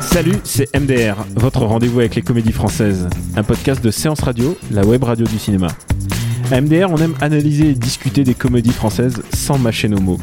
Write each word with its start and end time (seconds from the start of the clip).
Salut, 0.00 0.38
c'est 0.42 0.76
MDR, 0.76 1.24
votre 1.36 1.64
rendez-vous 1.64 2.00
avec 2.00 2.16
les 2.16 2.22
comédies 2.22 2.50
françaises, 2.50 3.08
un 3.36 3.44
podcast 3.44 3.82
de 3.84 3.92
Séance 3.92 4.22
Radio, 4.22 4.58
la 4.72 4.84
web 4.84 5.04
radio 5.04 5.24
du 5.24 5.38
cinéma. 5.38 5.68
À 6.50 6.60
MDR, 6.60 6.90
on 6.90 6.96
aime 6.96 7.14
analyser 7.20 7.68
et 7.68 7.74
discuter 7.74 8.24
des 8.24 8.34
comédies 8.34 8.72
françaises 8.72 9.22
sans 9.32 9.56
mâcher 9.56 9.88
nos 9.88 10.00
mots. 10.00 10.18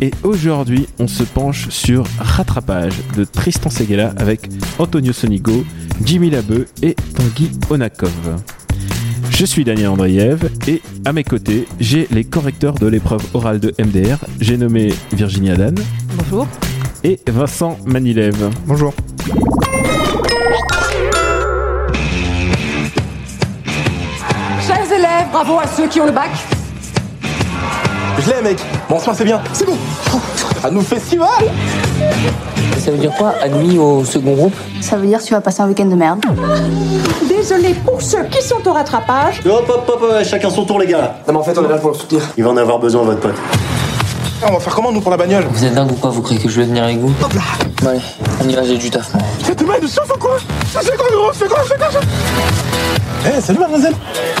Et 0.00 0.12
aujourd'hui, 0.22 0.86
on 1.00 1.08
se 1.08 1.24
penche 1.24 1.68
sur 1.70 2.04
Rattrapage 2.20 2.94
de 3.16 3.24
Tristan 3.24 3.70
Seguela 3.70 4.14
avec 4.18 4.48
Antonio 4.78 5.12
Sonigo, 5.12 5.64
Jimmy 6.04 6.30
Labeu 6.30 6.68
et 6.80 6.94
Tanguy 7.16 7.50
Onakov. 7.70 8.40
Je 9.40 9.46
suis 9.46 9.64
Daniel 9.64 9.88
Andriev 9.88 10.50
et 10.68 10.82
à 11.06 11.14
mes 11.14 11.24
côtés, 11.24 11.66
j'ai 11.80 12.06
les 12.10 12.24
correcteurs 12.24 12.74
de 12.74 12.86
l'épreuve 12.86 13.24
orale 13.32 13.58
de 13.58 13.72
MDR. 13.78 14.18
J'ai 14.38 14.58
nommé 14.58 14.92
Virginia 15.14 15.56
Dan 15.56 15.74
Bonjour. 16.12 16.46
et 17.04 17.18
Vincent 17.26 17.78
Manilev. 17.86 18.36
Bonjour. 18.66 18.92
Chers 24.66 24.92
élèves, 24.92 25.28
bravo 25.32 25.58
à 25.58 25.66
ceux 25.66 25.88
qui 25.88 26.02
ont 26.02 26.06
le 26.06 26.12
bac. 26.12 26.59
Je 28.18 28.30
l'ai, 28.30 28.42
mec. 28.42 28.58
Bon, 28.88 28.96
enfin, 28.96 29.12
c'est 29.14 29.24
bien. 29.24 29.40
C'est 29.52 29.66
bon. 29.66 29.76
À 30.62 30.70
nous 30.70 30.82
festival. 30.82 31.28
Ça 32.78 32.90
veut 32.90 32.98
dire 32.98 33.12
quoi, 33.16 33.34
admis 33.42 33.78
au 33.78 34.04
second 34.04 34.32
groupe 34.34 34.54
Ça 34.80 34.96
veut 34.96 35.06
dire 35.06 35.18
que 35.18 35.24
tu 35.24 35.34
vas 35.34 35.40
passer 35.40 35.60
un 35.62 35.68
week-end 35.68 35.86
de 35.86 35.94
merde. 35.94 36.20
Désolé 37.28 37.74
pour 37.74 38.00
ceux 38.02 38.24
qui 38.24 38.42
sont 38.42 38.66
au 38.66 38.72
rattrapage. 38.72 39.40
Hop, 39.46 39.64
hop, 39.68 39.84
hop, 39.88 40.02
hop, 40.02 40.24
chacun 40.24 40.50
son 40.50 40.64
tour, 40.64 40.78
les 40.78 40.86
gars. 40.86 41.16
Non, 41.26 41.34
mais 41.34 41.38
en 41.38 41.42
fait, 41.42 41.56
on 41.58 41.64
est 41.64 41.68
là 41.68 41.78
pour 41.78 41.90
le 41.90 41.96
soutenir. 41.96 42.22
Il 42.36 42.44
va 42.44 42.50
en 42.50 42.56
avoir 42.56 42.78
besoin, 42.78 43.02
votre 43.02 43.20
pote. 43.20 43.34
On 44.46 44.52
va 44.52 44.60
faire 44.60 44.74
comment, 44.74 44.90
nous, 44.90 45.00
pour 45.02 45.10
la 45.10 45.18
bagnole 45.18 45.44
Vous 45.50 45.64
êtes 45.64 45.74
dingue 45.74 45.92
ou 45.92 45.96
quoi 45.96 46.10
Vous 46.10 46.22
croyez 46.22 46.40
que 46.42 46.48
je 46.48 46.60
vais 46.60 46.66
venir 46.66 46.84
avec 46.84 46.98
vous 46.98 47.12
Allez, 47.86 48.00
on 48.42 48.48
y 48.48 48.54
va, 48.54 48.62
j'ai 48.64 48.78
du 48.78 48.90
taf. 48.90 49.10
C'est 49.42 49.58
demain 49.58 49.78
de 49.78 49.86
chauffe 49.86 50.10
ou 50.14 50.18
quoi 50.18 50.38
Ça, 50.72 50.80
c'est 50.82 50.96
quoi, 50.96 51.06
gros 51.10 51.30
C'est 51.34 51.48
quoi, 51.48 51.58
c'est 51.68 51.78
quoi 51.78 51.88
Eh, 53.26 53.40
salut, 53.40 53.58
mademoiselle. 53.58 53.94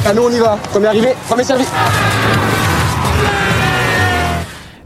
Allons, 0.06 0.24
on 0.26 0.30
y 0.30 0.38
va. 0.38 0.58
Premier 0.70 0.86
arrivé, 0.86 1.14
premier 1.28 1.44
service. 1.44 1.68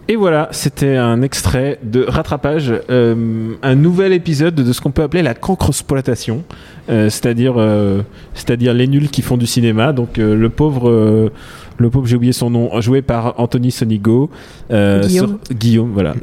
Et 0.07 0.17
voilà, 0.17 0.49
c'était 0.51 0.97
un 0.97 1.23
extrait 1.23 1.79
de 1.83 2.05
rattrapage, 2.07 2.73
euh, 2.91 3.55
un 3.63 3.75
nouvel 3.75 4.13
épisode 4.13 4.55
de 4.55 4.73
ce 4.73 4.81
qu'on 4.83 4.91
peut 4.91 5.03
appeler 5.03 5.23
la 5.23 5.33
cancre-exploitation, 5.35 6.43
euh, 6.91 7.09
c'est-à-dire, 7.09 7.55
euh, 7.57 8.03
c'est-à-dire 8.35 8.75
les 8.75 8.87
nuls 8.87 9.09
qui 9.09 9.23
font 9.23 9.39
du 9.39 9.47
cinéma. 9.47 9.95
Donc 9.95 10.19
le 10.19 10.49
pauvre, 10.51 11.31
le 11.79 11.91
pauvre, 11.91 12.07
j'ai 12.07 12.17
oublié 12.17 12.33
son 12.35 12.51
nom, 12.51 12.81
joué 12.83 13.01
par 13.01 13.35
Anthony 13.41 13.71
Sonigo, 13.71 14.29
euh, 14.71 15.07
Guillaume. 15.07 15.39
sur- 15.49 15.57
Guillaume, 15.57 15.91
voilà, 15.95 16.15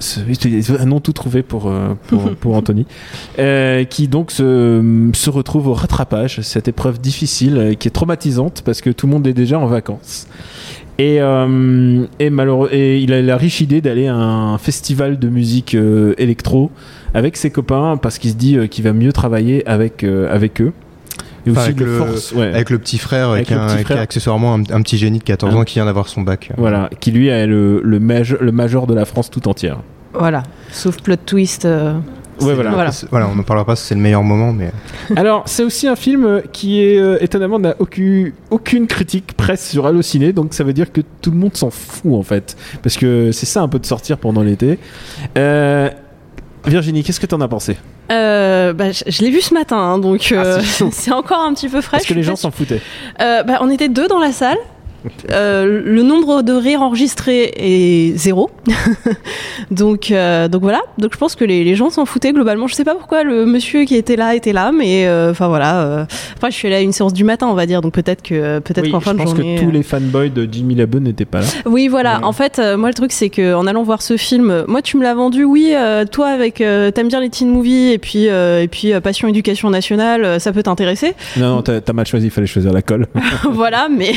un 0.79 0.85
nom 0.85 0.99
tout 0.99 1.13
trouvé 1.13 1.41
pour 1.41 1.71
pour, 2.07 2.29
pour 2.39 2.55
Anthony, 2.55 2.85
euh, 3.39 3.83
qui 3.85 4.07
donc 4.07 4.29
se, 4.29 5.09
se 5.13 5.29
retrouve 5.31 5.67
au 5.67 5.73
rattrapage, 5.73 6.41
cette 6.41 6.67
épreuve 6.67 7.01
difficile 7.01 7.75
qui 7.79 7.87
est 7.87 7.91
traumatisante 7.91 8.61
parce 8.63 8.81
que 8.81 8.91
tout 8.91 9.07
le 9.07 9.13
monde 9.13 9.25
est 9.25 9.33
déjà 9.33 9.57
en 9.57 9.65
vacances. 9.65 10.27
Et, 10.97 11.19
euh, 11.21 12.05
et, 12.19 12.29
malheureux, 12.29 12.69
et 12.71 12.99
il 12.99 13.11
a 13.13 13.21
la 13.21 13.37
riche 13.37 13.61
idée 13.61 13.81
d'aller 13.81 14.07
à 14.07 14.15
un 14.15 14.57
festival 14.57 15.17
de 15.17 15.29
musique 15.29 15.73
euh, 15.73 16.13
électro 16.17 16.69
avec 17.13 17.37
ses 17.37 17.49
copains 17.49 17.97
parce 17.97 18.19
qu'il 18.19 18.29
se 18.31 18.35
dit 18.35 18.57
euh, 18.57 18.67
qu'il 18.67 18.83
va 18.83 18.93
mieux 18.93 19.11
travailler 19.11 19.67
avec, 19.67 20.03
euh, 20.03 20.31
avec 20.33 20.61
eux. 20.61 20.73
Et 21.47 21.49
Enfin, 21.49 21.61
aussi 21.61 21.69
avec 21.69 21.79
le- 21.79 21.97
force, 21.97 22.31
ouais. 22.33 22.47
Avec 22.53 22.69
le 22.69 22.77
petit 22.77 22.99
frère, 22.99 23.29
Avec 23.31 23.47
qui, 23.47 23.53
le 23.53 23.59
est 23.59 23.61
un- 23.63 23.65
petit 23.65 23.75
qui 23.77 23.81
est 23.81 23.85
frère. 23.85 23.99
accessoirement 23.99 24.53
un, 24.53 24.59
un 24.69 24.81
petit 24.83 24.97
génie 24.99 25.17
de 25.17 25.23
14 25.23 25.53
Ah. 25.55 25.59
ans 25.59 25.63
qui 25.63 25.75
vient 25.75 25.85
d'avoir 25.85 26.07
son 26.07 26.21
bac. 26.21 26.51
Voilà, 26.57 26.89
qui 26.99 27.09
lui 27.11 27.29
est 27.29 27.47
le, 27.47 27.81
le, 27.83 27.97
le 27.97 28.51
major 28.51 28.85
de 28.85 28.93
la 28.93 29.05
France 29.05 29.31
tout 29.31 29.47
entière. 29.47 29.79
Voilà. 30.13 30.43
Sauf 30.71 31.01
plot 31.01 31.15
twist. 31.25 31.65
Ouais, 32.41 32.53
voilà. 32.53 32.91
Voilà. 33.09 33.29
On 33.31 33.35
n'en 33.35 33.43
parlera 33.43 33.65
pas, 33.65 33.75
c'est 33.75 33.95
le 33.95 34.01
meilleur 34.01 34.23
moment, 34.23 34.53
mais 34.53 34.71
Alors, 35.15 35.43
c'est 35.45 35.63
aussi 35.63 35.87
un 35.87 35.95
film 35.95 36.25
euh, 36.25 36.41
qui 36.51 36.83
est 36.83 36.97
euh, 36.97 37.17
étonnamment 37.21 37.59
n'a 37.59 37.75
aucune, 37.79 38.31
aucune 38.49 38.87
critique 38.87 39.33
presse 39.35 39.69
sur 39.69 39.85
Allociné, 39.87 40.33
donc 40.33 40.53
ça 40.53 40.63
veut 40.63 40.73
dire 40.73 40.91
que 40.91 41.01
tout 41.21 41.31
le 41.31 41.37
monde 41.37 41.55
s'en 41.55 41.69
fout 41.69 42.13
en 42.13 42.23
fait, 42.23 42.55
parce 42.83 42.97
que 42.97 43.31
c'est 43.31 43.45
ça 43.45 43.61
un 43.61 43.67
peu 43.67 43.79
de 43.79 43.85
sortir 43.85 44.17
pendant 44.17 44.41
l'été. 44.41 44.79
Euh, 45.37 45.89
Virginie, 46.65 47.03
qu'est-ce 47.03 47.19
que 47.19 47.25
t'en 47.25 47.41
as 47.41 47.47
pensé? 47.47 47.77
Euh, 48.11 48.73
bah, 48.73 48.91
je 48.91 49.03
je 49.07 49.21
l'ai 49.21 49.29
vu 49.31 49.41
ce 49.41 49.53
matin, 49.53 49.77
hein, 49.77 49.97
donc 49.97 50.33
Ah, 50.35 50.43
euh, 50.43 50.61
c'est 50.91 51.11
encore 51.13 51.39
un 51.39 51.53
petit 51.53 51.69
peu 51.69 51.81
frais. 51.81 51.97
Est-ce 51.97 52.07
que 52.07 52.13
les 52.13 52.23
gens 52.23 52.35
s'en 52.35 52.51
foutaient 52.51 52.81
Euh, 53.21 53.43
bah, 53.43 53.59
on 53.61 53.69
était 53.69 53.89
deux 53.89 54.07
dans 54.07 54.19
la 54.19 54.31
salle. 54.31 54.57
Euh, 55.31 55.81
le 55.83 56.03
nombre 56.03 56.41
de 56.41 56.53
rires 56.53 56.81
enregistrés 56.81 57.51
est 57.55 58.17
zéro. 58.17 58.49
donc, 59.71 60.11
euh, 60.11 60.47
donc 60.47 60.61
voilà. 60.61 60.81
Donc 60.97 61.13
je 61.13 61.17
pense 61.17 61.35
que 61.35 61.43
les, 61.45 61.63
les 61.63 61.75
gens 61.75 61.89
s'en 61.89 62.05
foutaient 62.05 62.33
globalement. 62.33 62.67
Je 62.67 62.75
sais 62.75 62.83
pas 62.83 62.95
pourquoi 62.95 63.23
le 63.23 63.45
monsieur 63.45 63.85
qui 63.85 63.95
était 63.95 64.15
là 64.15 64.35
était 64.35 64.53
là, 64.53 64.71
mais 64.71 65.07
euh, 65.07 65.31
enfin 65.31 65.47
voilà. 65.47 66.07
après, 66.35 66.51
je 66.51 66.55
suis 66.55 66.67
allée 66.67 66.77
à 66.77 66.81
une 66.81 66.91
séance 66.91 67.13
du 67.13 67.23
matin, 67.23 67.47
on 67.47 67.53
va 67.53 67.65
dire. 67.65 67.81
Donc 67.81 67.93
peut-être 67.93 68.21
que 68.21 68.59
peut-être 68.59 68.85
Oui, 68.85 68.91
qu'en 68.91 68.99
fin 68.99 69.11
je 69.11 69.17
de 69.17 69.23
pense 69.23 69.35
journée. 69.35 69.55
que 69.55 69.63
tous 69.63 69.71
les 69.71 69.83
fanboys 69.83 70.29
de 70.29 70.47
Jimmy 70.51 70.75
Labeu 70.75 70.99
n'étaient 70.99 71.25
pas 71.25 71.41
là. 71.41 71.47
Oui, 71.65 71.87
voilà. 71.87 72.19
En 72.23 72.33
fait, 72.33 72.59
moi, 72.77 72.89
le 72.89 72.93
truc, 72.93 73.11
c'est 73.11 73.29
que 73.29 73.53
en 73.55 73.67
allant 73.67 73.83
voir 73.83 74.01
ce 74.01 74.17
film, 74.17 74.65
moi, 74.67 74.81
tu 74.81 74.97
me 74.97 75.03
l'as 75.03 75.13
vendu, 75.15 75.43
oui, 75.43 75.73
toi, 76.11 76.27
avec, 76.27 76.55
t'aimes 76.55 77.07
bien 77.07 77.19
les 77.19 77.29
teen 77.29 77.49
movies 77.49 77.91
et 77.91 77.97
puis, 77.97 78.25
et 78.25 78.67
puis, 78.69 78.91
passion 79.01 79.27
éducation 79.27 79.69
nationale, 79.69 80.39
ça 80.39 80.51
peut 80.51 80.63
t'intéresser. 80.63 81.13
Non, 81.37 81.55
non, 81.55 81.61
t'as 81.61 81.93
mal 81.93 82.05
choisi, 82.05 82.27
il 82.27 82.31
fallait 82.31 82.47
choisir 82.47 82.71
la 82.73 82.81
colle. 82.81 83.07
voilà, 83.51 83.87
mais, 83.89 84.11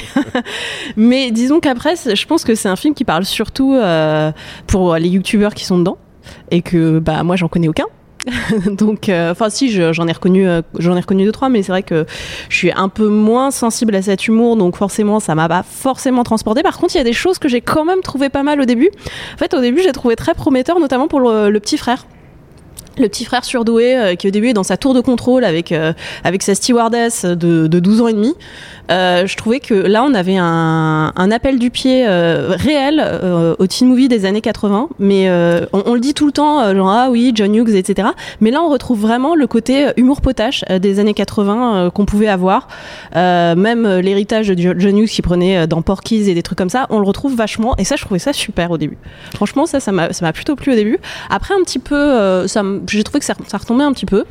mais 0.97 1.31
disons 1.31 1.61
qu'après, 1.61 1.95
je 1.97 2.27
pense 2.27 2.45
que 2.45 2.55
c'est 2.55 2.69
un 2.69 2.77
film 2.77 2.95
qui 2.95 3.05
parle 3.05 3.25
surtout 3.25 3.75
euh, 3.75 4.33
pour 4.67 4.95
les 4.97 5.09
youtubeurs 5.09 5.55
qui 5.55 5.65
sont 5.65 5.79
dedans 5.79 5.99
et 6.51 6.63
que, 6.63 6.99
bah, 6.99 7.23
moi, 7.23 7.37
j'en 7.37 7.49
connais 7.49 7.69
aucun. 7.69 7.85
Donc, 8.67 9.11
euh, 9.11 9.33
enfin, 9.33 9.51
si, 9.51 9.71
je- 9.71 9.93
j'en 9.93 10.09
ai 10.09 10.13
reconnu, 10.13 10.49
euh, 10.49 10.63
j'en 10.79 10.97
ai 10.97 11.01
reconnu 11.01 11.25
deux 11.27 11.33
trois, 11.33 11.51
mais 11.51 11.63
c'est 11.63 11.73
vrai 11.73 11.83
que 11.83 12.07
je 12.49 12.57
suis 12.57 12.73
un 12.73 12.89
peu 12.89 13.09
moins 13.09 13.51
sensible 13.51 13.95
à 13.95 14.01
cet 14.01 14.27
humour, 14.29 14.57
donc 14.57 14.77
forcément, 14.77 15.21
ça 15.21 15.35
m'a 15.35 15.47
pas 15.47 15.63
forcément 15.63 16.25
transporté. 16.25 16.63
Par 16.63 16.79
contre, 16.79 16.95
il 16.95 16.99
y 16.99 17.01
a 17.03 17.05
des 17.05 17.13
choses 17.13 17.39
que 17.39 17.49
j'ai 17.49 17.61
quand 17.61 17.85
même 17.85 18.01
trouvé 18.01 18.31
pas 18.31 18.43
mal 18.43 18.61
au 18.63 18.65
début. 18.65 18.89
En 19.35 19.37
fait, 19.37 19.53
au 19.53 19.61
début, 19.61 19.83
j'ai 19.83 19.93
trouvé 19.93 20.17
très 20.17 20.33
prometteur, 20.33 20.81
notamment 20.81 21.07
pour 21.07 21.21
le, 21.21 21.59
petit 21.59 21.77
frère. 21.77 22.07
Le 22.97 23.09
petit 23.09 23.25
frère 23.27 23.45
surdoué 23.45 23.97
euh, 23.97 24.15
qui 24.15 24.29
au 24.29 24.31
début 24.31 24.49
est 24.51 24.53
dans 24.55 24.63
sa 24.63 24.77
tour 24.79 24.95
de 24.95 25.01
contrôle 25.01 25.45
avec, 25.45 25.73
euh, 25.73 25.93
avec 26.23 26.43
sa 26.45 26.55
stewardess 26.55 27.25
de, 27.25 27.67
de 27.67 27.79
12 27.81 28.01
ans 28.01 28.09
et 28.09 28.13
demi. 28.15 28.33
Euh, 28.91 29.27
je 29.27 29.37
trouvais 29.37 29.61
que 29.61 29.73
là, 29.75 30.05
on 30.05 30.13
avait 30.15 30.37
un, 30.37 31.13
un 31.17 31.31
appel 31.31 31.59
du 31.59 31.71
pied 31.71 32.05
euh, 32.07 32.51
réel 32.51 33.01
euh, 33.03 33.55
au 33.59 33.67
teen 33.67 33.89
movie 33.89 34.09
des 34.09 34.27
années 34.27 34.41
80. 34.43 34.89
Mais 34.99 35.29
euh, 35.29 35.65
on, 35.73 35.83
on 35.87 35.95
le 35.95 36.01
dit 36.01 36.13
tout 36.15 36.27
le 36.27 36.33
temps, 36.33 36.75
genre 36.75 36.91
ah 36.91 37.09
oui, 37.11 37.33
John 37.35 37.55
Hughes, 37.55 37.75
etc. 37.75 38.09
Mais 38.41 38.51
là, 38.51 38.61
on 38.63 38.69
retrouve 38.69 39.01
vraiment 39.01 39.35
le 39.35 39.47
côté 39.47 39.87
humour 39.97 40.21
potache 40.21 40.65
des 40.69 40.99
années 41.01 41.15
80 41.15 41.77
euh, 41.77 41.91
qu'on 41.91 42.05
pouvait 42.05 42.29
avoir. 42.29 42.69
Même 43.15 43.87
l'héritage 44.01 44.49
de 44.49 44.61
Jo- 44.61 44.75
John 44.77 44.99
Hughes 44.99 45.09
qui 45.09 45.23
prenait 45.23 45.67
dans 45.67 45.83
Porky's 45.83 46.29
et 46.29 46.35
des 46.35 46.43
trucs 46.43 46.59
comme 46.59 46.69
ça, 46.71 46.87
on 46.91 46.99
le 46.99 47.07
retrouve 47.07 47.35
vachement. 47.35 47.75
Et 47.79 47.85
ça, 47.85 47.97
je 47.97 48.05
trouvais 48.05 48.19
ça 48.19 48.33
super 48.33 48.71
au 48.71 48.79
début. 48.79 48.99
Franchement, 49.35 49.67
ça, 49.67 49.81
ça 49.81 49.93
m'a 49.93 50.33
plutôt 50.33 50.57
plu 50.57 50.73
au 50.73 50.77
début. 50.77 50.99
Après, 51.31 51.55
un 51.55 51.63
petit 51.65 51.79
peu, 51.79 52.47
ça 52.49 52.63
j'ai 52.89 53.03
trouvé 53.05 53.21
que 53.21 53.25
ça, 53.25 53.35
ça 53.47 53.57
retombait 53.59 53.85
un 53.85 53.93
petit 53.93 54.07
peu. 54.07 54.25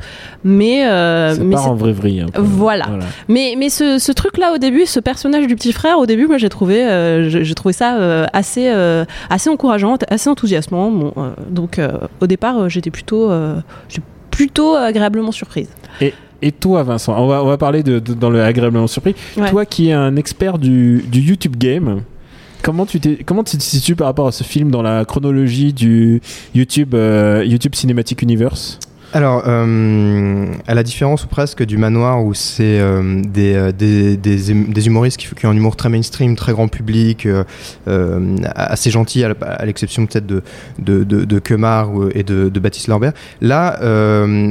Mais, 0.44 0.84
mais 1.40 1.56
c'est- 1.56 1.68
en 1.68 1.74
vrai-vrille. 1.74 2.20
un 2.20 2.26
peu. 2.28 2.40
Voilà. 2.42 2.86
mais, 3.28 3.54
mais 3.58 3.68
ce, 3.68 3.98
ce 3.98 4.12
truc-là, 4.12 4.43
au 4.52 4.58
début, 4.58 4.86
ce 4.86 5.00
personnage 5.00 5.46
du 5.46 5.54
petit 5.56 5.72
frère, 5.72 5.98
au 5.98 6.06
début, 6.06 6.26
moi, 6.26 6.38
j'ai 6.38 6.48
trouvé, 6.48 6.84
euh, 6.84 7.28
j'ai 7.28 7.54
trouvé 7.54 7.72
ça 7.72 7.96
euh, 7.96 8.26
assez, 8.32 8.68
euh, 8.68 9.04
assez 9.30 9.48
encourageant, 9.48 9.96
assez 10.08 10.28
enthousiasmant. 10.28 10.90
Bon, 10.90 11.12
donc, 11.48 11.80
au 12.20 12.26
départ, 12.26 12.68
j'étais 12.68 12.90
plutôt, 12.90 13.30
plutôt 14.30 14.74
agréablement 14.74 15.32
surprise. 15.32 15.68
Et 16.42 16.52
toi, 16.52 16.82
Vincent, 16.82 17.14
on 17.16 17.26
va, 17.26 17.42
on 17.42 17.46
va 17.46 17.56
parler 17.56 17.82
de, 17.82 17.98
de- 18.00 18.12
dans 18.12 18.28
le 18.28 18.42
agréablement 18.42 18.86
surpris. 18.86 19.14
Ouais. 19.36 19.48
Toi 19.50 19.64
qui 19.64 19.88
es 19.88 19.92
un 19.92 20.16
expert 20.16 20.58
du, 20.58 21.02
du 21.10 21.20
YouTube 21.20 21.56
game, 21.56 22.02
comment 22.62 22.84
tu, 22.84 23.00
t'es- 23.00 23.20
comment 23.24 23.44
tu 23.44 23.56
te 23.56 23.62
situes 23.62 23.96
par 23.96 24.08
rapport 24.08 24.26
à 24.26 24.32
ce 24.32 24.44
film 24.44 24.70
dans 24.70 24.82
la 24.82 25.06
chronologie 25.06 25.72
du 25.72 26.20
YouTube, 26.54 26.94
YouTube 27.46 27.74
Cinematic 27.74 28.20
Universe? 28.20 28.78
Alors, 29.14 29.44
euh, 29.46 30.46
à 30.66 30.74
la 30.74 30.82
différence 30.82 31.24
presque 31.24 31.62
du 31.62 31.78
manoir 31.78 32.24
où 32.24 32.34
c'est 32.34 32.80
euh, 32.80 33.22
des, 33.22 33.54
euh, 33.54 33.70
hum- 33.70 34.72
des 34.72 34.86
humoristes 34.88 35.18
qui, 35.18 35.32
qui 35.32 35.46
ont 35.46 35.50
un 35.50 35.56
humour 35.56 35.76
très 35.76 35.88
mainstream, 35.88 36.34
très 36.34 36.50
grand 36.50 36.66
public, 36.66 37.28
assez 37.86 38.90
gentil, 38.90 39.22
à 39.22 39.64
l'exception 39.64 40.06
peut-être 40.06 40.26
de, 40.26 40.42
de, 40.80 41.38
Kemar 41.38 41.90
et 42.12 42.24
de, 42.24 42.48
Baptiste 42.58 42.88
Lorbert. 42.88 43.12
Là, 43.40 43.78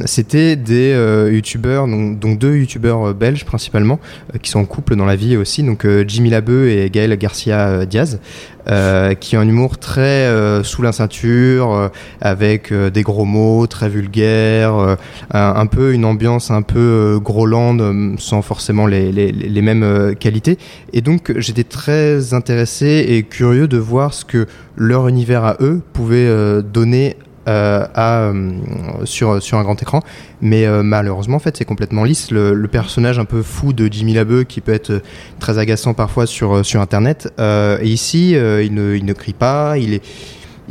c'était 0.06 0.56
des 0.56 0.96
youtubeurs, 1.30 1.86
donc, 1.88 2.40
deux 2.40 2.56
youtubeurs 2.56 3.14
belges 3.14 3.44
principalement, 3.44 4.00
qui 4.42 4.50
sont 4.50 4.60
en 4.60 4.66
couple 4.66 4.96
dans 4.96 5.06
la 5.06 5.18
vie 5.18 5.36
aussi, 5.36 5.64
donc 5.64 5.86
Jimmy 6.08 6.30
Labeu 6.30 6.70
et 6.70 6.90
Gaël 6.90 7.18
Garcia 7.18 7.86
Diaz. 7.86 8.20
Euh, 8.70 9.14
qui 9.14 9.36
ont 9.38 9.42
un 9.42 9.48
humour 9.48 9.78
très 9.78 10.02
euh, 10.02 10.64
sous 10.64 10.82
la 10.82 10.92
ceinture, 10.92 11.74
euh, 11.74 11.88
avec 12.22 12.72
euh, 12.72 12.90
des 12.90 13.02
gros 13.04 13.26
mots, 13.26 13.68
très 13.68 13.90
vulgaires, 13.90 14.76
euh, 14.76 14.96
un, 15.32 15.54
un 15.56 15.66
peu 15.66 15.94
une 15.94 16.06
ambiance 16.06 16.52
un 16.52 16.62
peu 16.62 16.80
euh, 16.80 17.20
Groland, 17.20 17.80
euh, 17.80 18.14
sans 18.18 18.42
forcément 18.42 18.88
les, 18.88 19.12
les, 19.12 19.32
les 19.32 19.62
mêmes 19.62 20.16
qualités. 20.20 20.58
Et 20.94 21.02
donc 21.02 21.34
j'étais 21.38 21.64
très 21.64 22.34
intéressé 22.34 23.06
et 23.10 23.24
curieux 23.24 23.68
de 23.68 23.78
voir 23.78 24.14
ce 24.14 24.26
que 24.26 24.48
leur 24.76 25.08
univers 25.08 25.44
à 25.44 25.58
eux 25.60 25.82
pouvait 25.94 26.28
donner 26.64 27.16
euh, 27.48 27.86
euh, 27.98 29.06
sur, 29.06 29.32
un 29.32 29.64
grand 29.64 29.82
écran. 29.82 30.02
Mais 30.42 30.66
euh, 30.66 30.84
malheureusement, 30.84 31.38
en 31.38 31.40
fait, 31.40 31.58
c'est 31.58 31.66
complètement 31.66 32.04
lisse. 32.04 32.32
Le, 32.32 32.68
personnage 32.68 33.20
un 33.20 33.26
peu 33.26 33.42
fou 33.42 33.74
de 33.74 33.92
Jimmy 33.92 34.14
Labeu, 34.14 34.44
qui 34.44 34.62
peut 34.62 34.74
être 34.74 35.02
très 35.40 35.58
agaçant 35.58 35.94
parfois 35.94 36.26
sur, 36.26 36.66
sur 36.66 36.82
Internet. 36.82 37.34
Et 37.40 37.88
ici, 37.88 38.32
il, 38.32 38.74
ne, 38.74 38.96
il 38.96 39.06
ne 39.06 39.14
crie 39.14 39.34
pas, 39.34 39.78
il 39.78 39.94
est, 39.94 40.04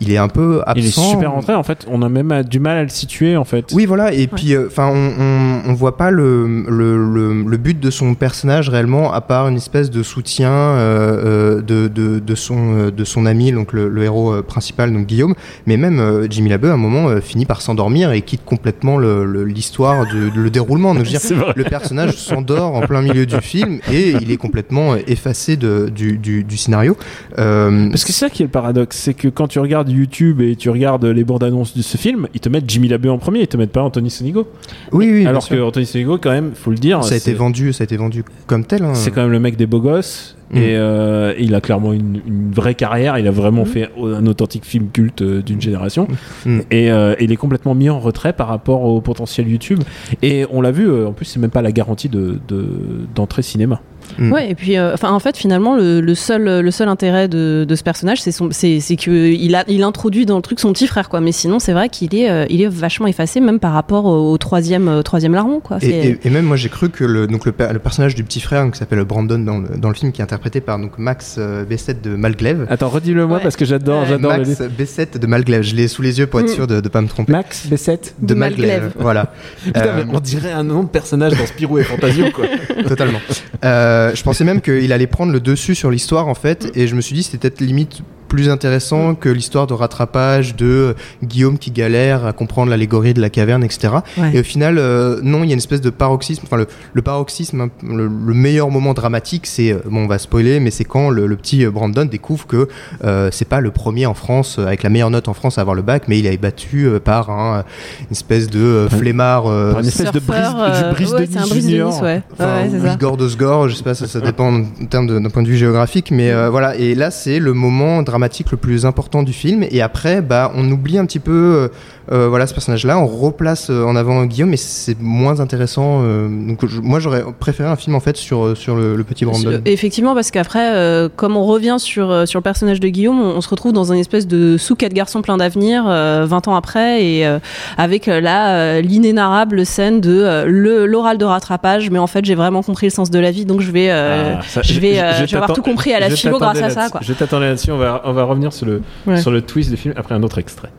il 0.02 0.12
est 0.12 0.16
un 0.18 0.28
peu 0.28 0.60
absent. 0.66 0.74
Il 0.76 0.86
est 0.86 0.90
super 1.12 1.32
rentré 1.32 1.54
en 1.54 1.62
fait. 1.62 1.86
On 1.90 2.02
a 2.02 2.08
même 2.08 2.32
euh, 2.32 2.42
du 2.42 2.60
mal 2.60 2.76
à 2.76 2.82
le 2.82 2.88
situer 2.88 3.36
en 3.36 3.44
fait. 3.44 3.70
Oui, 3.72 3.86
voilà. 3.86 4.12
Et 4.12 4.26
puis, 4.26 4.56
enfin, 4.58 4.88
on, 4.92 5.12
on, 5.22 5.70
on 5.70 5.74
voit 5.74 5.96
pas 5.96 6.10
le, 6.10 6.64
le, 6.68 6.96
le, 7.12 7.42
le 7.42 7.56
but 7.56 7.78
de 7.78 7.90
son 7.90 8.14
personnage 8.14 8.68
réellement, 8.68 9.12
à 9.12 9.20
part 9.20 9.48
une 9.48 9.56
espèce 9.56 9.90
de 9.90 10.02
soutien 10.02 10.50
euh, 10.50 11.58
euh, 11.58 11.62
de, 11.62 11.88
de, 11.88 12.18
de 12.18 12.34
son 12.34 12.76
euh, 12.78 12.90
de 12.90 13.04
son 13.04 13.26
ami, 13.26 13.52
donc 13.52 13.72
le, 13.72 13.88
le 13.88 14.02
héros 14.02 14.32
euh, 14.32 14.42
principal, 14.42 14.92
donc 14.92 15.06
Guillaume. 15.06 15.34
Mais 15.66 15.76
même 15.76 16.00
euh, 16.00 16.26
Jimmy 16.28 16.48
Labeu, 16.50 16.70
à 16.70 16.74
un 16.74 16.76
moment, 16.76 17.08
euh, 17.08 17.20
finit 17.20 17.46
par 17.46 17.60
s'endormir 17.62 18.12
et 18.12 18.22
quitte 18.22 18.44
complètement 18.44 18.98
le- 18.98 19.24
le- 19.24 19.44
l'histoire, 19.44 20.06
de, 20.12 20.30
le 20.34 20.50
déroulement. 20.50 20.94
Donc, 20.94 21.04
je 21.04 21.12
veux 21.12 21.18
C'est 21.22 21.34
dire, 21.34 21.52
le 21.54 21.64
personnage 21.64 22.16
s'endort 22.16 22.74
en 22.74 22.80
plein 22.82 23.02
milieu 23.02 23.26
du 23.26 23.36
film 23.40 23.78
et 23.92 24.10
il 24.20 24.30
est 24.30 24.36
complètement 24.36 24.94
euh, 24.94 24.96
effacé 25.06 25.56
de, 25.56 25.88
du, 25.88 26.18
du, 26.18 26.42
du 26.44 26.56
scénario. 26.56 26.96
Euh, 27.38 27.88
Parce 27.90 28.04
que 28.04 28.12
c'est 28.12 28.18
ça 28.26 28.30
qui 28.30 28.42
est 28.42 28.46
le 28.46 28.50
paradoxe, 28.50 28.96
c'est 28.96 29.14
que 29.14 29.28
quand 29.28 29.46
tu 29.48 29.58
regardes 29.58 29.88
YouTube 29.92 30.40
et 30.40 30.56
tu 30.56 30.70
regardes 30.70 31.04
les 31.04 31.24
bandes 31.24 31.44
annonces 31.44 31.76
de 31.76 31.82
ce 31.82 31.96
film, 31.96 32.26
ils 32.34 32.40
te 32.40 32.48
mettent 32.48 32.68
Jimmy 32.68 32.88
Labeu 32.88 33.10
en 33.10 33.18
premier, 33.18 33.40
ils 33.40 33.46
te 33.48 33.56
mettent 33.56 33.72
pas 33.72 33.82
Anthony 33.82 34.10
Sonigo. 34.10 34.48
oui, 34.92 35.10
oui. 35.12 35.26
Alors 35.26 35.48
que 35.48 35.60
Anthony 35.60 35.86
Sonigo, 35.86 36.18
quand 36.18 36.30
même, 36.30 36.52
faut 36.54 36.70
le 36.70 36.76
dire, 36.78 37.02
ça 37.04 37.14
a 37.14 37.18
été 37.18 37.34
vendu, 37.34 37.72
ça 37.72 37.82
a 37.82 37.84
été 37.84 37.96
vendu 37.96 38.24
comme 38.46 38.64
tel. 38.64 38.82
hein. 38.84 38.94
c'est 38.94 39.10
quand 39.10 39.22
même 39.22 39.30
le 39.32 39.40
mec 39.40 39.56
des 39.56 39.66
beaux 39.66 39.80
gosses. 39.80 40.36
Mm. 40.50 40.56
Et 40.58 40.76
euh, 40.76 41.32
il 41.38 41.54
a 41.54 41.62
clairement 41.62 41.94
une, 41.94 42.20
une 42.26 42.50
vraie 42.52 42.74
carrière. 42.74 43.16
Il 43.18 43.26
a 43.26 43.30
vraiment 43.30 43.62
Mm. 43.62 43.66
fait 43.66 43.90
un 44.04 44.26
authentique 44.26 44.66
film 44.66 44.88
culte 44.92 45.22
euh, 45.22 45.40
d'une 45.40 45.60
génération. 45.62 46.06
Mm. 46.44 46.58
Et 46.70 46.90
euh, 46.92 47.14
il 47.20 47.32
est 47.32 47.36
complètement 47.36 47.74
mis 47.74 47.88
en 47.88 47.98
retrait 48.00 48.34
par 48.34 48.48
rapport 48.48 48.82
au 48.84 49.00
potentiel 49.00 49.48
YouTube. 49.48 49.80
Et 50.20 50.44
on 50.50 50.60
l'a 50.60 50.70
vu, 50.70 50.90
en 51.06 51.12
plus, 51.12 51.24
c'est 51.24 51.40
même 51.40 51.50
pas 51.50 51.62
la 51.62 51.72
garantie 51.72 52.10
de 52.10 52.38
de- 52.48 52.66
d'entrée 53.14 53.40
cinéma. 53.42 53.80
Mm. 54.18 54.32
Ouais, 54.32 54.50
et 54.50 54.54
puis, 54.54 54.76
euh, 54.76 54.92
enfin, 54.94 55.10
en 55.12 55.18
fait, 55.18 55.36
finalement, 55.36 55.74
le, 55.76 56.00
le 56.00 56.14
seul, 56.14 56.60
le 56.60 56.70
seul 56.70 56.88
intérêt 56.88 57.28
de, 57.28 57.64
de 57.66 57.74
ce 57.74 57.82
personnage, 57.82 58.20
c'est 58.20 58.32
son, 58.32 58.48
c'est, 58.50 58.80
c'est 58.80 58.96
que 58.96 59.10
il 59.32 59.54
a, 59.54 59.64
il 59.68 59.82
introduit 59.82 60.26
dans 60.26 60.36
le 60.36 60.42
truc 60.42 60.60
son 60.60 60.72
petit 60.72 60.86
frère, 60.86 61.08
quoi. 61.08 61.20
Mais 61.20 61.32
sinon, 61.32 61.58
c'est 61.58 61.72
vrai 61.72 61.88
qu'il 61.88 62.14
est, 62.14 62.30
euh, 62.30 62.44
il 62.50 62.60
est 62.62 62.68
vachement 62.68 63.06
effacé, 63.06 63.40
même 63.40 63.58
par 63.60 63.72
rapport 63.72 64.04
au, 64.04 64.32
au 64.32 64.38
troisième, 64.38 64.88
euh, 64.88 65.02
troisième 65.02 65.34
larron, 65.34 65.60
quoi. 65.60 65.78
Et, 65.80 65.86
C'est- 65.86 65.90
et- 65.92 66.18
et 66.24 66.30
même 66.30 66.44
moi 66.44 66.56
j'ai 66.56 66.68
cru 66.68 66.90
que 66.90 67.04
le, 67.04 67.26
donc 67.26 67.46
le, 67.46 67.52
per- 67.52 67.68
le 67.72 67.78
personnage 67.78 68.14
du 68.14 68.24
petit 68.24 68.40
frère 68.40 68.70
qui 68.70 68.78
s'appelle 68.78 69.02
Brandon 69.04 69.38
dans 69.38 69.58
le, 69.58 69.76
dans 69.78 69.88
le 69.88 69.94
film 69.94 70.12
qui 70.12 70.20
est 70.20 70.24
interprété 70.24 70.60
par 70.60 70.78
donc 70.78 70.98
Max 70.98 71.38
Bessette 71.68 72.02
de 72.02 72.14
Malglaive. 72.14 72.66
Attends, 72.70 72.88
redis-le 72.88 73.26
moi 73.26 73.38
Ouais. 73.38 73.42
parce 73.42 73.56
que 73.56 73.64
j'adore, 73.64 74.02
Ouais. 74.02 74.08
j'adore 74.08 74.32
Max. 74.38 74.60
Bessette 74.76 75.18
de 75.18 75.26
Malglaive, 75.26 75.62
je 75.62 75.74
l'ai 75.74 75.88
sous 75.88 76.02
les 76.02 76.18
yeux 76.18 76.26
pour 76.26 76.40
être 76.40 76.50
Mm. 76.50 76.54
sûr 76.54 76.66
de 76.66 76.76
ne 76.76 76.80
pas 76.88 77.00
me 77.00 77.08
tromper. 77.08 77.32
Max 77.32 77.66
Bessette. 77.66 78.14
De 78.20 78.34
Malglaive, 78.34 78.68
Malglaive. 78.70 78.92
voilà. 78.98 79.32
Putain, 79.64 79.80
Euh, 79.86 80.04
on 80.12 80.20
dirait 80.20 80.52
un 80.52 80.64
nom 80.64 80.82
de 80.82 80.88
personnage 80.88 81.32
dans 81.38 81.46
Spirou 81.46 81.78
et 81.78 81.84
Fantasio, 81.84 82.26
quoi. 82.34 82.44
Totalement. 82.88 83.20
Euh, 83.64 83.91
je 84.14 84.22
pensais 84.22 84.44
même 84.44 84.60
qu'il 84.60 84.92
allait 84.92 85.06
prendre 85.06 85.32
le 85.32 85.40
dessus 85.40 85.74
sur 85.74 85.90
l'histoire 85.90 86.28
en 86.28 86.34
fait, 86.34 86.70
et 86.74 86.86
je 86.86 86.94
me 86.94 87.00
suis 87.00 87.14
dit 87.14 87.22
c'était 87.22 87.38
peut-être 87.38 87.60
limite 87.60 88.02
plus 88.32 88.48
intéressant 88.48 89.14
que 89.14 89.28
l'histoire 89.28 89.66
de 89.66 89.74
rattrapage 89.74 90.56
de 90.56 90.64
euh, 90.66 90.94
Guillaume 91.22 91.58
qui 91.58 91.70
galère 91.70 92.24
à 92.24 92.32
comprendre 92.32 92.70
l'allégorie 92.70 93.12
de 93.12 93.20
la 93.20 93.28
caverne, 93.28 93.62
etc. 93.62 93.92
Ouais. 94.16 94.30
Et 94.32 94.40
au 94.40 94.42
final, 94.42 94.78
euh, 94.78 95.20
non, 95.22 95.42
il 95.44 95.48
y 95.48 95.50
a 95.50 95.52
une 95.52 95.58
espèce 95.58 95.82
de 95.82 95.90
paroxysme. 95.90 96.42
Enfin, 96.46 96.56
le, 96.56 96.66
le 96.94 97.02
paroxysme, 97.02 97.60
hein, 97.60 97.68
le, 97.86 98.04
le 98.06 98.34
meilleur 98.34 98.70
moment 98.70 98.94
dramatique, 98.94 99.46
c'est 99.46 99.70
euh, 99.72 99.80
bon, 99.84 100.04
on 100.04 100.06
va 100.06 100.16
spoiler, 100.16 100.60
mais 100.60 100.70
c'est 100.70 100.84
quand 100.84 101.10
le, 101.10 101.26
le 101.26 101.36
petit 101.36 101.66
Brandon 101.66 102.06
découvre 102.06 102.46
que 102.46 102.68
euh, 103.04 103.28
c'est 103.30 103.44
pas 103.48 103.60
le 103.60 103.70
premier 103.70 104.06
en 104.06 104.14
France 104.14 104.58
avec 104.58 104.82
la 104.82 104.88
meilleure 104.88 105.10
note 105.10 105.28
en 105.28 105.34
France 105.34 105.58
à 105.58 105.60
avoir 105.60 105.74
le 105.76 105.82
bac, 105.82 106.04
mais 106.08 106.18
il 106.18 106.26
est 106.26 106.34
battu 106.38 106.86
euh, 106.86 107.00
par 107.00 107.28
un, 107.28 107.64
une 108.00 108.12
espèce 108.12 108.48
de 108.48 108.60
euh, 108.60 108.88
flemmard. 108.88 109.46
euh, 109.46 109.74
une 109.78 109.86
espèce 109.88 110.10
de 110.10 110.20
brise- 110.20 110.48
du 110.88 110.94
brise 110.94 111.10
de 111.10 111.16
ouais, 111.16 111.28
c'est 111.30 111.38
un 111.38 111.42
Nice 111.42 111.50
brise 111.50 111.66
de. 111.66 111.82
Nice, 111.84 112.00
ouais. 112.02 112.22
Enfin, 112.32 112.62
ouais, 112.62 112.80
ça. 112.88 112.94
Igor 112.94 113.18
de 113.18 113.28
Sgor, 113.28 113.68
je 113.68 113.74
sais 113.76 113.82
pas, 113.84 113.92
ça, 113.94 114.06
ça 114.08 114.20
dépend 114.20 114.54
en 114.54 114.64
termes 114.88 115.06
de- 115.06 115.18
d'un 115.18 115.28
point 115.28 115.42
de 115.42 115.48
vue 115.48 115.58
géographique, 115.58 116.10
mais 116.10 116.30
euh, 116.30 116.48
voilà. 116.48 116.76
Et 116.76 116.94
là, 116.94 117.10
c'est 117.10 117.38
le 117.38 117.52
moment 117.52 118.02
dramatique 118.02 118.21
le 118.50 118.56
plus 118.56 118.86
important 118.86 119.22
du 119.22 119.32
film. 119.32 119.64
Et 119.70 119.80
après, 119.82 120.20
bah, 120.22 120.52
on 120.54 120.70
oublie 120.70 120.98
un 120.98 121.06
petit 121.06 121.18
peu, 121.18 121.32
euh, 121.32 121.68
euh, 122.12 122.28
voilà, 122.28 122.46
ce 122.46 122.54
personnage-là. 122.54 122.98
On 122.98 123.06
replace 123.06 123.68
euh, 123.70 123.84
en 123.84 123.96
avant 123.96 124.24
Guillaume, 124.24 124.50
mais 124.50 124.56
c'est 124.56 125.00
moins 125.00 125.40
intéressant. 125.40 126.00
euh, 126.02 126.28
donc, 126.28 126.66
je- 126.66 126.80
moi, 126.80 127.00
j'aurais 127.00 127.22
préféré 127.38 127.68
un 127.68 127.76
film 127.76 127.94
en 127.96 128.00
fait 128.00 128.16
sur 128.16 128.56
sur 128.56 128.74
le, 128.76 128.96
le 128.96 129.04
petit 129.04 129.24
Brandon. 129.24 129.60
Effectivement, 129.64 130.14
parce 130.14 130.30
qu'après, 130.30 130.74
euh, 130.74 131.08
comme 131.14 131.36
on 131.36 131.44
revient 131.44 131.76
sur, 131.78 132.26
sur 132.28 132.38
le 132.38 132.42
personnage 132.42 132.80
de 132.80 132.88
Guillaume, 132.88 133.20
on, 133.20 133.36
on 133.36 133.40
se 133.40 133.48
retrouve 133.48 133.72
dans 133.72 133.92
une 133.92 133.98
espèce 134.00 134.26
de 134.26 134.56
sous 134.56 134.74
quatre 134.76 134.92
garçons 134.94 135.22
plein 135.22 135.36
d'avenir, 135.36 135.84
euh, 135.86 136.24
20 136.28 136.48
ans 136.48 136.54
après, 136.56 137.04
et 137.04 137.26
euh, 137.26 137.38
avec 137.78 138.06
là 138.06 138.56
euh, 138.56 138.80
l'inénarrable 138.80 139.64
scène 139.66 140.00
de 140.00 140.10
euh, 140.22 140.44
le 140.46 140.86
l'oral 140.86 141.18
de 141.18 141.24
rattrapage. 141.24 141.90
Mais 141.90 141.98
en 141.98 142.06
fait, 142.06 142.24
j'ai 142.24 142.34
vraiment 142.34 142.62
compris 142.62 142.86
le 142.86 142.90
sens 142.90 143.10
de 143.10 143.18
la 143.18 143.30
vie, 143.30 143.44
donc 143.44 143.60
je 143.60 143.70
vais, 143.70 143.90
euh, 143.90 144.34
Ah, 144.38 144.42
ça, 144.46 144.62
je 144.62 144.78
vais, 144.80 144.94
je 144.94 145.24
vais 145.26 145.34
avoir 145.36 145.52
tout 145.52 145.62
compris 145.62 145.92
à 145.92 146.00
la 146.00 146.10
philo 146.10 146.38
grâce 146.38 146.60
à 146.62 146.70
ça, 146.70 146.88
quoi. 146.90 147.00
Je 147.02 147.12
t'attendais 147.12 147.46
là-dessus, 147.46 147.70
on 147.72 147.78
va, 147.78 148.02
on 148.04 148.11
va 148.12 148.24
revenir 148.24 148.52
sur 148.52 148.66
le, 148.66 148.82
Ouais. 149.06 149.20
sur 149.20 149.30
le 149.30 149.42
twist 149.42 149.70
du 149.70 149.76
film 149.76 149.94
après 149.96 150.14
un 150.14 150.22
autre 150.22 150.38
extrait. 150.38 150.70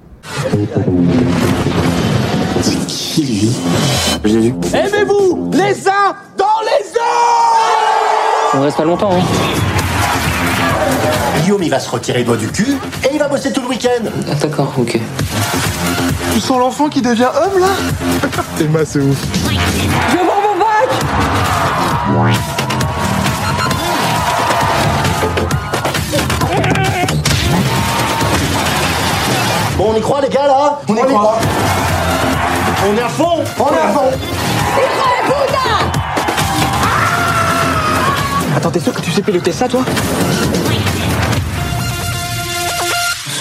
C'est 2.62 2.85
qui 2.88 3.24
lui 3.24 3.51
Je 4.24 4.30
l'ai 4.30 4.50
vu. 4.51 4.56
Aimez-vous 4.74 5.51
les 5.53 5.88
uns 5.88 6.15
dans 6.38 6.62
les 6.63 6.89
autres 6.91 8.56
On 8.56 8.62
reste 8.62 8.77
pas 8.77 8.85
longtemps, 8.85 9.12
hein. 9.12 9.21
Guillaume, 11.41 11.63
il 11.63 11.69
va 11.69 11.80
se 11.80 11.89
retirer 11.89 12.19
le 12.19 12.25
doigt 12.25 12.38
du 12.38 12.47
cul 12.47 12.77
et 13.03 13.09
il 13.13 13.19
va 13.19 13.27
bosser 13.27 13.51
tout 13.51 13.62
le 13.62 13.68
week-end. 13.68 14.03
Ah, 14.31 14.35
D'accord, 14.35 14.73
ok. 14.78 14.97
Tu 16.33 16.40
sens 16.40 16.57
l'enfant 16.59 16.87
qui 16.90 17.02
devient 17.02 17.28
homme 17.35 17.59
là? 17.59 17.68
Emma, 18.61 18.85
c'est 18.85 18.99
ouf. 18.99 19.18
Je 19.45 20.18
veux 20.18 20.23
mon 20.23 20.59
bac 20.59 20.90
Bon, 29.83 29.90
on 29.94 29.97
y 29.97 29.99
croit, 30.02 30.21
les 30.21 30.30
gars, 30.30 30.47
là 30.47 30.80
On 30.87 30.95
y 30.95 31.02
croit. 31.02 31.40
On 32.87 32.95
est 32.97 33.02
à 33.02 33.09
fond 33.09 33.44
On 33.59 33.66
est 33.73 33.78
à 33.78 33.87
fond 33.90 34.11
Attends, 38.56 38.71
t'es 38.71 38.80
sûr 38.80 38.94
que 38.94 39.02
tu 39.02 39.11
sais 39.11 39.21
piloter 39.21 39.52
ça, 39.52 39.68
toi 39.68 39.83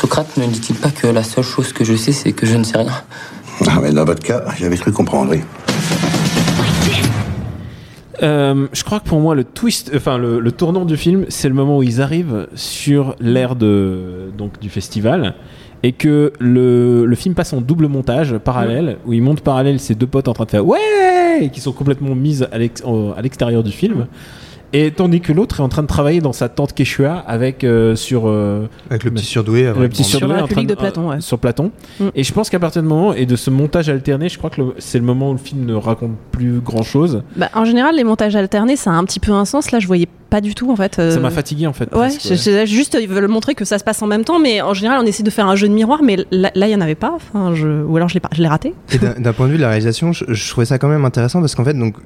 Socrate 0.01 0.37
ne 0.37 0.47
dit-il 0.47 0.75
pas 0.75 0.91
que 0.91 1.07
la 1.07 1.23
seule 1.23 1.45
chose 1.45 1.73
que 1.73 1.85
je 1.85 1.95
sais, 1.95 2.11
c'est 2.11 2.33
que 2.33 2.45
je 2.45 2.57
ne 2.57 2.65
sais 2.65 2.77
rien 2.79 2.91
Ah, 3.69 3.79
mais 3.81 3.93
dans 3.93 4.05
votre 4.05 4.25
cas, 4.25 4.43
j'avais 4.59 4.77
cru 4.79 4.91
comprendre. 4.91 5.31
oui. 5.31 5.43
Euh, 8.25 8.67
je 8.73 8.83
crois 8.85 8.99
que 9.01 9.09
pour 9.09 9.21
moi 9.21 9.35
le 9.37 9.43
twist, 9.45 9.91
enfin 9.97 10.17
le, 10.19 10.39
le 10.41 10.53
tournant 10.53 10.85
du 10.85 10.97
film, 10.97 11.25
c'est 11.29 11.49
le 11.49 11.55
moment 11.55 11.79
où 11.79 11.83
ils 11.85 12.01
arrivent 12.01 12.47
sur 12.57 13.15
l'aire 13.21 13.55
de 13.57 14.33
donc 14.37 14.61
du 14.61 14.71
festival 14.71 15.35
et 15.83 15.93
que 15.93 16.33
le, 16.39 17.05
le 17.05 17.17
film 17.17 17.35
passe 17.35 17.53
en 17.53 17.61
double 17.61 17.89
montage 17.89 18.39
parallèle 18.39 18.99
où 19.07 19.13
ils 19.13 19.23
montent 19.23 19.41
parallèle 19.41 19.81
ces 19.81 19.95
deux 19.95 20.07
potes 20.07 20.29
en 20.29 20.33
train 20.33 20.45
de 20.45 20.51
faire 20.51 20.67
ouais! 20.67 20.79
et 21.41 21.51
qui 21.51 21.61
sont 21.61 21.73
complètement 21.73 22.15
mises 22.15 22.49
à 22.53 22.59
l'extérieur 23.23 23.63
du 23.63 23.73
film 23.73 24.07
Et 24.73 24.91
tandis 24.91 25.21
que 25.21 25.33
l'autre 25.33 25.61
est 25.61 25.63
en 25.63 25.69
train 25.69 25.83
de 25.83 25.87
travailler 25.87 26.21
dans 26.21 26.33
sa 26.33 26.49
tente 26.49 26.73
Quechua 26.75 27.19
avec 27.27 27.63
euh, 27.65 27.95
sur 27.97 28.23
euh, 28.27 28.67
Avec 28.91 29.05
le 29.05 29.11
petit 29.11 29.25
surdoué. 29.25 29.63
le 29.65 29.69
avec 29.71 29.91
petit 29.93 30.03
Brandon. 30.03 30.09
Sur 30.09 30.19
surdoué 30.19 30.29
la 30.29 30.35
en 30.35 30.37
train 30.37 30.47
République 30.47 30.69
de 30.71 30.75
Platon, 30.75 31.09
ouais. 31.11 31.21
sur 31.21 31.39
Platon. 31.39 31.71
Mm. 32.01 32.05
Et 32.15 32.25
je 32.25 32.33
pense 32.33 32.49
qu'à 32.51 32.59
partir 32.59 32.83
de 32.83 32.89
moment 32.89 33.13
et 33.13 33.27
de 33.27 33.37
ce 33.37 33.51
montage 33.51 33.89
alterné, 33.89 34.29
je 34.29 34.39
crois 34.39 34.51
que 34.51 34.61
c'est 34.79 34.99
le 34.99 35.05
moment 35.05 35.31
où 35.31 35.33
le 35.33 35.39
film 35.39 35.65
ne 35.67 35.75
raconte 35.75 36.13
plus 36.31 36.61
grand 36.61 36.83
chose. 36.83 37.23
Bah, 37.37 37.51
en 37.55 37.65
général, 37.65 37.97
les 37.97 38.05
montages 38.05 38.35
alternés, 38.37 38.77
ça 38.77 38.91
a 38.91 38.95
un 38.95 39.05
petit 39.05 39.21
peu 39.21 39.33
un 39.33 39.45
sens. 39.45 39.71
Là, 39.73 39.79
je 39.79 39.87
voyais 39.87 40.09
pas 40.31 40.41
du 40.41 40.55
tout 40.55 40.71
en 40.73 40.77
fait. 40.77 40.99
euh, 40.99 41.11
Ça 41.11 41.21
m'a 41.21 41.29
fatigué 41.31 41.67
en 41.67 41.75
fait. 41.75 41.93
Ouais, 41.93 42.09
presque, 42.09 42.23
je- 42.27 42.35
je- 42.37 42.65
juste 42.65 42.97
ils 42.99 43.07
veulent 43.07 43.29
montrer 43.29 43.55
que 43.55 43.67
ça 43.67 43.79
se 43.79 43.85
passe 43.85 44.01
en 44.01 44.07
même 44.07 44.25
temps, 44.25 44.39
mais 44.39 44.63
en 44.63 44.73
général 44.73 44.99
on 45.03 45.05
essaie 45.05 45.23
de 45.23 45.29
faire 45.29 45.47
un 45.47 45.57
jeu 45.57 45.69
de 45.69 45.75
miroir, 45.75 46.03
mais 46.03 46.17
là 46.31 46.51
il 46.57 46.71
y 46.71 46.75
en 46.75 46.81
avait 46.81 46.95
pas, 46.95 47.13
enfin, 47.15 47.55
je... 47.55 47.69
ou 47.85 47.95
alors 47.99 48.09
je 48.09 48.15
l'ai 48.15 48.21
pas- 48.21 48.31
je 48.35 48.41
l'ai 48.41 48.49
raté. 48.49 48.73
Et 48.95 48.97
d'un 49.21 49.33
point 49.35 49.45
de 49.47 49.51
vue 49.53 49.59
de 49.59 49.63
la 49.63 49.69
réalisation, 49.69 50.15
je, 50.15 50.25
je 50.29 50.49
trouvais 50.51 50.65
ça 50.65 50.79
quand 50.79 50.89
même 50.89 51.05
intéressant 51.05 51.41
parce 51.41 51.55
qu'en 51.55 51.65
fait, 51.67 51.75
donc, 51.75 51.97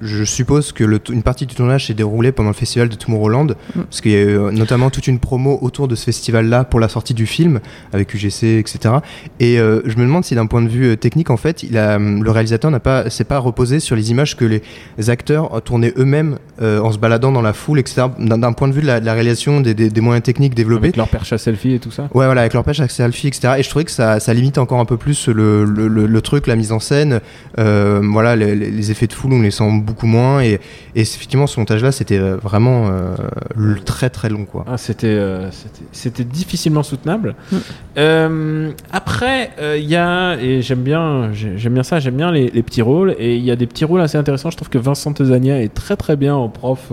je 0.00 0.24
suppose 0.24 0.72
que 0.72 0.82
le 0.82 0.98
une 1.10 1.22
partie 1.22 1.44
du 1.44 1.54
tournage 1.54 1.86
s'est 1.88 1.92
déroulée 1.98 2.32
pendant 2.32 2.48
le 2.48 2.54
festival 2.54 2.88
de 2.88 2.94
Tomorrowland, 2.94 3.48
parce 3.74 4.00
qu'il 4.00 4.12
y 4.12 4.14
a 4.16 4.20
eu 4.20 4.38
euh, 4.38 4.50
notamment 4.50 4.88
toute 4.88 5.06
une 5.06 5.18
promo 5.18 5.58
autour 5.60 5.86
de 5.88 5.94
ce 5.94 6.04
festival-là 6.04 6.64
pour 6.64 6.80
la 6.80 6.88
sortie 6.88 7.12
du 7.12 7.26
film 7.26 7.60
avec 7.92 8.14
UGC, 8.14 8.44
etc. 8.58 8.94
Et 9.40 9.58
euh, 9.60 9.82
je 9.84 9.96
me 9.98 10.02
demande 10.04 10.24
si 10.24 10.34
d'un 10.34 10.46
point 10.46 10.62
de 10.62 10.68
vue 10.68 10.86
euh, 10.92 10.96
technique, 10.96 11.28
en 11.30 11.36
fait, 11.36 11.62
il 11.62 11.76
a, 11.76 11.98
le 11.98 12.30
réalisateur 12.30 12.70
n'a 12.70 12.80
pas, 12.80 13.10
s'est 13.10 13.24
pas 13.24 13.38
reposé 13.38 13.80
sur 13.80 13.96
les 13.96 14.10
images 14.10 14.36
que 14.36 14.44
les 14.46 14.62
acteurs 15.10 15.60
tournaient 15.62 15.92
eux-mêmes 15.98 16.38
euh, 16.62 16.80
en 16.80 16.90
se 16.92 16.98
baladant 16.98 17.32
dans 17.32 17.42
la 17.42 17.52
foule, 17.52 17.78
etc. 17.78 18.06
D'un 18.18 18.38
d'un 18.38 18.52
point 18.52 18.68
de 18.68 18.72
vue 18.72 18.80
de 18.82 18.86
la, 18.86 19.00
de 19.00 19.04
la 19.06 19.12
réalisation, 19.12 19.60
des, 19.60 19.74
des- 19.74 19.90
des 19.90 20.00
moyens 20.00 20.22
techniques 20.22 20.54
développés. 20.54 20.86
Avec 20.86 20.96
leur 20.96 21.08
perche 21.08 21.32
à 21.32 21.38
selfie 21.38 21.74
et 21.74 21.78
tout 21.80 21.90
ça. 21.90 22.04
Ouais, 22.14 22.24
voilà, 22.26 22.40
avec 22.42 22.54
leur 22.54 22.62
pêche, 22.64 22.78
avec 22.80 22.92
selfie, 22.92 23.26
etc. 23.28 23.54
Et 23.58 23.62
je 23.62 23.68
trouvais 23.68 23.84
que 23.84 23.90
ça, 23.90 24.20
ça 24.20 24.32
limite 24.32 24.58
encore 24.58 24.78
un 24.80 24.84
peu 24.84 24.96
plus 24.96 25.28
le, 25.28 25.64
le, 25.64 25.88
le, 25.88 26.06
le 26.06 26.20
truc, 26.20 26.46
la 26.46 26.54
mise 26.56 26.70
en 26.72 26.78
scène. 26.80 27.20
Euh, 27.58 28.00
voilà, 28.02 28.36
les 28.36 28.90
effets 28.90 29.06
de 29.06 29.12
foule, 29.12 29.32
on 29.32 29.42
les 29.42 29.50
sent 29.50 29.68
beaucoup 29.82 30.06
moins. 30.06 30.40
Et, 30.42 30.60
et 30.94 31.00
effectivement, 31.00 31.46
ce 31.46 31.58
montage-là, 31.58 31.87
c'était 31.92 32.18
euh, 32.18 32.36
vraiment 32.36 32.88
euh, 32.88 33.14
le- 33.56 33.80
très 33.80 34.10
très 34.10 34.28
long, 34.28 34.44
quoi. 34.44 34.64
Ah, 34.68 34.76
c'était, 34.78 35.06
euh, 35.06 35.50
c'était, 35.50 35.84
c'était 35.92 36.24
difficilement 36.24 36.82
soutenable. 36.82 37.34
Mm. 37.52 37.56
Euh, 37.98 38.70
après, 38.92 39.50
euh, 39.60 39.76
il 39.78 39.88
y 39.88 39.96
a, 39.96 40.36
et 40.36 40.62
j'aime 40.62 40.82
bien, 40.82 41.32
j'ai- 41.32 41.58
j'aime 41.58 41.74
bien 41.74 41.82
ça, 41.82 42.00
j'aime 42.00 42.16
bien 42.16 42.30
les, 42.32 42.48
les 42.50 42.62
petits 42.62 42.82
rôles, 42.82 43.14
et 43.18 43.36
il 43.36 43.44
y 43.44 43.50
a 43.50 43.56
des 43.56 43.66
petits 43.66 43.84
rôles 43.84 44.00
assez 44.00 44.18
intéressants. 44.18 44.50
Je 44.50 44.56
trouve 44.56 44.68
que 44.68 44.78
Vincent 44.78 45.12
Tezania 45.12 45.60
est 45.62 45.72
très 45.74 45.96
très 45.96 46.16
bien 46.16 46.34
en 46.34 46.48
prof. 46.48 46.92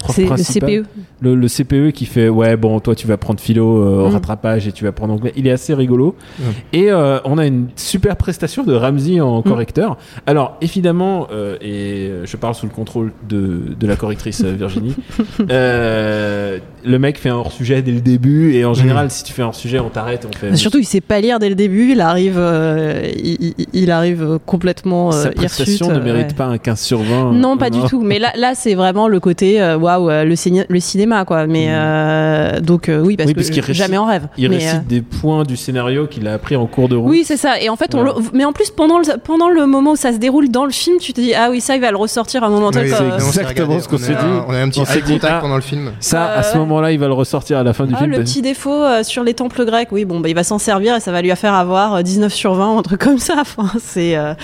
prof 0.00 0.16
C'est 0.16 0.24
le. 0.24 0.36
CPE. 0.82 0.86
Le, 1.22 1.34
le 1.34 1.46
CPE 1.48 1.92
qui 1.92 2.06
fait 2.06 2.28
ouais 2.28 2.56
bon 2.56 2.80
toi 2.80 2.94
tu 2.94 3.06
vas 3.06 3.16
prendre 3.18 3.38
philo 3.40 3.78
euh, 3.82 4.06
au 4.06 4.08
Mm. 4.08 4.12
rattrapage 4.14 4.66
et 4.66 4.72
tu 4.72 4.84
vas 4.84 4.92
prendre 4.92 5.12
anglais 5.14 5.32
il 5.36 5.46
est 5.46 5.50
assez 5.52 5.74
rigolo 5.74 6.16
Ouais. 6.40 6.46
et 6.72 6.90
euh, 6.90 7.18
on 7.24 7.36
a 7.38 7.46
une 7.46 7.68
super 7.76 8.16
prestation 8.16 8.64
de 8.64 8.74
Ramsey 8.74 9.20
en 9.20 9.40
Mm. 9.40 9.42
correcteur 9.44 9.98
alors 10.26 10.56
évidemment 10.62 11.26
euh, 11.32 11.56
et 11.60 12.08
euh, 12.08 12.26
je 12.26 12.36
parle 12.38 12.54
sous 12.54 12.66
le 12.66 12.72
contrôle 12.72 13.12
de, 13.28 13.60
de 13.78 13.86
la 13.86 13.96
correctrice 13.96 14.42
Virginie 14.42 14.94
euh, 15.50 16.58
le 16.84 16.98
mec 16.98 17.18
fait 17.18 17.28
un 17.28 17.34
hors 17.36 17.52
sujet 17.52 17.82
dès 17.82 17.92
le 17.92 18.00
début 18.00 18.54
et 18.54 18.64
en 18.64 18.72
général 18.74 19.10
si 19.10 19.22
tu 19.24 19.32
fais 19.32 19.42
un 19.42 19.46
hors 19.46 19.54
sujet 19.54 19.78
on 19.78 19.90
t'arrête 19.90 20.26
on 20.28 20.36
fait 20.36 20.56
Surtout, 20.56 20.78
il 20.78 20.84
sait 20.84 21.00
pas 21.00 21.20
lire 21.20 21.38
dès 21.38 21.48
le 21.48 21.54
début. 21.54 21.92
Il 21.92 22.00
arrive, 22.00 22.36
euh, 22.38 23.02
il, 23.16 23.54
il- 23.72 23.90
arrive 23.90 24.38
complètement 24.46 25.08
euh, 25.08 25.22
sa 25.24 25.30
prestation 25.30 25.86
hirsute, 25.86 25.98
ne 25.98 26.04
mérite 26.04 26.28
ouais. 26.28 26.34
pas 26.34 26.46
un 26.46 26.58
15 26.58 26.80
sur 26.80 27.00
20 27.00 27.32
Non, 27.32 27.56
pas 27.56 27.70
du 27.70 27.80
tout. 27.88 28.02
Mais 28.02 28.18
là, 28.18 28.32
là, 28.36 28.52
c'est 28.54 28.74
vraiment 28.74 29.08
le 29.08 29.20
côté 29.20 29.60
euh, 29.60 29.76
waouh, 29.98 30.10
euh, 30.10 30.24
le, 30.24 30.34
ciné- 30.36 30.66
le 30.68 30.80
cinéma, 30.80 31.24
quoi. 31.24 31.46
Mais 31.46 31.66
Mm. 31.66 31.70
euh, 31.72 32.60
donc 32.60 32.88
euh, 32.88 33.00
oui, 33.00 33.16
parce, 33.16 33.28
Oui, 33.28 33.34
parce 33.34 33.50
que 33.50 33.54
récite- 33.60 33.74
jamais 33.74 33.96
en 33.98 34.06
rêve. 34.06 34.28
il 34.36 34.48
Mais, 34.48 34.56
récite 34.56 34.74
euh, 34.76 34.88
des 34.88 35.02
points 35.02 35.44
du 35.44 35.56
scénario 35.56 36.06
qu'il 36.06 36.26
a 36.28 36.34
appris 36.34 36.56
en 36.56 36.66
cours 36.66 36.88
de 36.88 36.96
route 36.96 37.10
Oui, 37.10 37.22
c'est 37.24 37.36
ça. 37.36 37.60
Et 37.60 37.68
en 37.68 37.76
fait, 37.76 37.94
on 37.94 38.02
Voilà. 38.02 38.14
le- 38.18 38.24
mais 38.32 38.44
en 38.44 38.52
plus 38.52 38.70
pendant 38.70 38.98
le 38.98 39.04
pendant 39.22 39.48
le 39.48 39.66
moment 39.66 39.92
où 39.92 39.96
ça 39.96 40.12
se 40.12 40.18
déroule 40.18 40.48
dans 40.48 40.64
le 40.64 40.70
film, 40.70 40.98
tu 40.98 41.12
te 41.12 41.20
dis 41.20 41.34
ah 41.34 41.48
oui, 41.50 41.60
ça 41.60 41.74
il 41.76 41.80
va 41.80 41.90
le 41.90 41.96
ressortir 41.96 42.42
à 42.42 42.46
un 42.46 42.50
moment. 42.50 42.68
Oui, 42.68 42.72
truc, 42.72 42.88
c'est 42.88 43.02
euh, 43.02 43.16
exactement 43.16 43.80
ce 43.80 43.88
qu'on 43.88 43.98
s'est 43.98 44.12
dit. 44.12 44.18
On 44.48 44.52
a 44.52 44.58
un 44.58 44.68
petit 44.68 44.80
eye 44.80 45.02
dit, 45.02 45.12
contact 45.14 45.34
ah. 45.36 45.40
pendant 45.40 45.56
le 45.56 45.60
film. 45.62 45.92
ça 46.00 46.32
à 46.32 46.42
ce 46.42 46.52
ouais. 46.54 46.58
moment-là 46.60 46.92
il 46.92 46.98
va 46.98 47.06
le 47.06 47.12
ressortir 47.14 47.58
à 47.58 47.62
la 47.62 47.72
fin 47.72 47.86
du 47.86 47.94
Ah, 47.94 47.98
film 47.98 48.10
le 48.10 48.18
petit 48.20 48.42
défaut 48.42 48.70
euh, 48.82 49.02
sur 49.02 49.24
les 49.24 49.34
temples 49.34 49.64
grecs, 49.64 49.88
oui, 49.92 50.04
bon, 50.04 50.20
bah, 50.20 50.28
il 50.28 50.34
va 50.34 50.44
s'en 50.44 50.58
servir 50.58 50.96
et 50.96 51.00
ça 51.00 51.12
va 51.12 51.22
lui 51.22 51.30
faire 51.36 51.54
avoir 51.54 51.94
euh, 51.96 52.02
19 52.02 52.32
sur 52.32 52.54
20, 52.54 52.78
un 52.78 52.82
truc 52.82 53.00
comme 53.00 53.18
ça. 53.18 53.34
Enfin, 53.40 53.70
c'est 53.82 54.16
euh, 54.16 54.34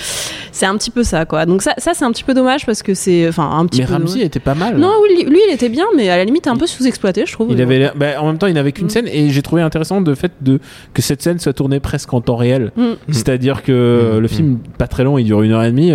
c'est 0.52 0.66
un 0.66 0.76
petit 0.76 0.90
peu 0.90 1.02
ça, 1.04 1.24
quoi. 1.26 1.44
Donc 1.46 1.62
ça, 1.62 1.74
ça 1.78 1.92
c'est 1.94 2.04
un 2.04 2.10
petit 2.12 2.24
peu 2.24 2.34
dommage 2.34 2.64
parce 2.66 2.82
que 2.82 2.94
c'est, 2.94 3.28
enfin, 3.28 3.50
un 3.52 3.66
petit 3.66 3.80
mais 3.82 3.86
peu. 3.86 3.92
Ramsey 3.92 4.22
était 4.22 4.40
pas 4.40 4.54
mal 4.54 4.76
Non, 4.76 4.92
oui, 5.02 5.26
lui, 5.36 5.42
il 5.48 5.52
était 5.54 5.68
bien, 5.68 5.84
mais 5.96 6.08
à 6.08 6.16
la 6.16 6.24
limite 6.24 6.46
un 6.46 6.56
peu 6.56 6.66
sous-exploité, 6.66 7.24
je 7.26 7.32
trouve. 7.32 7.48
Il 7.52 7.60
avait 7.60 7.90
bah, 7.94 8.20
en 8.20 8.26
même 8.26 8.38
temps, 8.38 8.46
il 8.46 8.54
n'avait 8.54 8.70
Mm. 8.70 8.72
qu'une 8.72 8.90
scène 8.90 9.06
et 9.08 9.30
j'ai 9.30 9.42
trouvé 9.42 9.62
intéressant 9.62 10.00
le 10.00 10.14
fait 10.14 10.32
de 10.40 10.58
que 10.94 11.02
cette 11.02 11.22
scène 11.22 11.38
soit 11.38 11.52
tournée 11.52 11.78
presque 11.80 12.12
en 12.14 12.20
temps 12.20 12.36
réel. 12.36 12.72
Mm. 12.76 12.82
C'est-à-dire 13.12 13.62
que 13.62 14.16
Mm. 14.16 14.18
le 14.20 14.28
film 14.28 14.58
pas 14.78 14.86
très 14.88 15.04
long, 15.04 15.18
il 15.18 15.24
dure 15.24 15.42
une 15.42 15.52
heure 15.52 15.62
et 15.62 15.70
demie. 15.70 15.92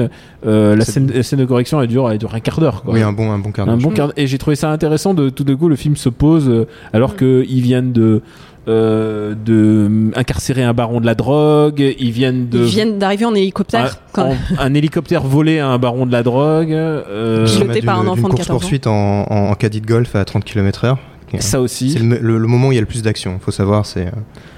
euh, 0.48 0.76
la, 0.76 0.86
scène, 0.86 1.12
la 1.14 1.22
scène 1.22 1.38
de 1.40 1.46
correction, 1.46 1.80
elle 1.82 1.88
dure, 1.88 2.10
elle 2.10 2.18
dure 2.18 2.34
un 2.34 2.40
quart 2.40 2.60
d'heure. 2.60 2.82
Oui, 2.88 3.02
un 3.04 3.12
bon, 3.14 3.32
un 3.32 3.38
bon 3.38 3.52
quart 3.52 3.68
Un 3.70 3.74
d'heure. 3.78 3.90
bon 3.90 3.92
quart. 3.92 4.12
Et 4.18 4.26
j'ai 4.26 4.38
trouvé 4.40 4.56
ça 4.56 4.72
intéressant 4.72 5.14
de 5.14 5.30
tout 5.30 5.44
de 5.44 5.54
coup 5.54 5.70
le 5.70 5.76
film 5.76 5.96
se 5.96 6.10
pose 6.10 6.50
euh, 6.50 6.66
alors 6.94 7.12
Mm. 7.12 7.16
que 7.18 7.46
ils 7.48 7.62
viennent 7.62 7.92
de 7.94 8.22
euh, 8.68 9.34
de 9.34 10.12
incarcérer 10.16 10.64
un 10.64 10.74
baron 10.74 11.02
de 11.02 11.06
la 11.06 11.16
drogue, 11.16 11.84
ils 12.00 12.12
viennent 12.12 12.48
de 12.50 12.60
Ils 12.60 12.66
viennent 12.66 13.00
d'arriver 13.00 13.26
en 13.26 13.34
hélicoptère. 13.34 13.86
un, 13.86 13.90
quand- 14.14 14.30
en- 14.30 14.36
un 14.60 14.74
hélicoptère 14.74 15.24
volé 15.24 15.60
à 15.60 15.68
un 15.68 15.78
baron 15.78 16.06
de 16.06 16.12
la 16.12 16.24
drogue. 16.24 16.72
euh, 16.72 17.46
Piloté 17.48 17.82
par 17.82 18.00
un 18.00 18.08
enfant 18.08 18.28
de 18.28 18.34
course 18.34 18.42
14 18.48 18.50
ans. 18.50 18.60
poursuite 18.60 18.88
en, 18.88 19.24
en, 19.30 19.50
en 19.50 19.54
caddie 19.56 19.82
de 19.82 19.88
golf 19.88 20.16
à 20.16 20.24
30 20.26 20.44
km/h. 20.46 20.96
ça 21.40 21.60
aussi. 21.62 21.92
C'est 21.92 22.00
le, 22.00 22.20
le- 22.22 22.38
le 22.38 22.48
moment 22.48 22.68
où 22.68 22.72
il 22.72 22.76
y 22.76 22.78
a 22.78 22.82
le 22.82 22.88
plus 22.88 23.02
d'action. 23.02 23.40
Faut 23.40 23.52
savoir, 23.52 23.86
c'est. 23.86 24.08
euh, 24.08 24.12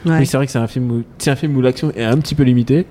Ouais. 0.05 0.17
Oui, 0.19 0.25
c'est 0.25 0.35
vrai 0.35 0.45
que 0.47 0.51
c'est 0.51 0.59
un 0.59 0.67
film 0.67 0.91
où, 0.91 1.03
c'est 1.17 1.31
un 1.31 1.37
film 1.37 1.55
où 1.55 1.61
l'action 1.61 1.89
est 1.95 2.03
un 2.03 2.17
petit 2.17 2.35
peu 2.35 2.43
limitée. 2.43 2.85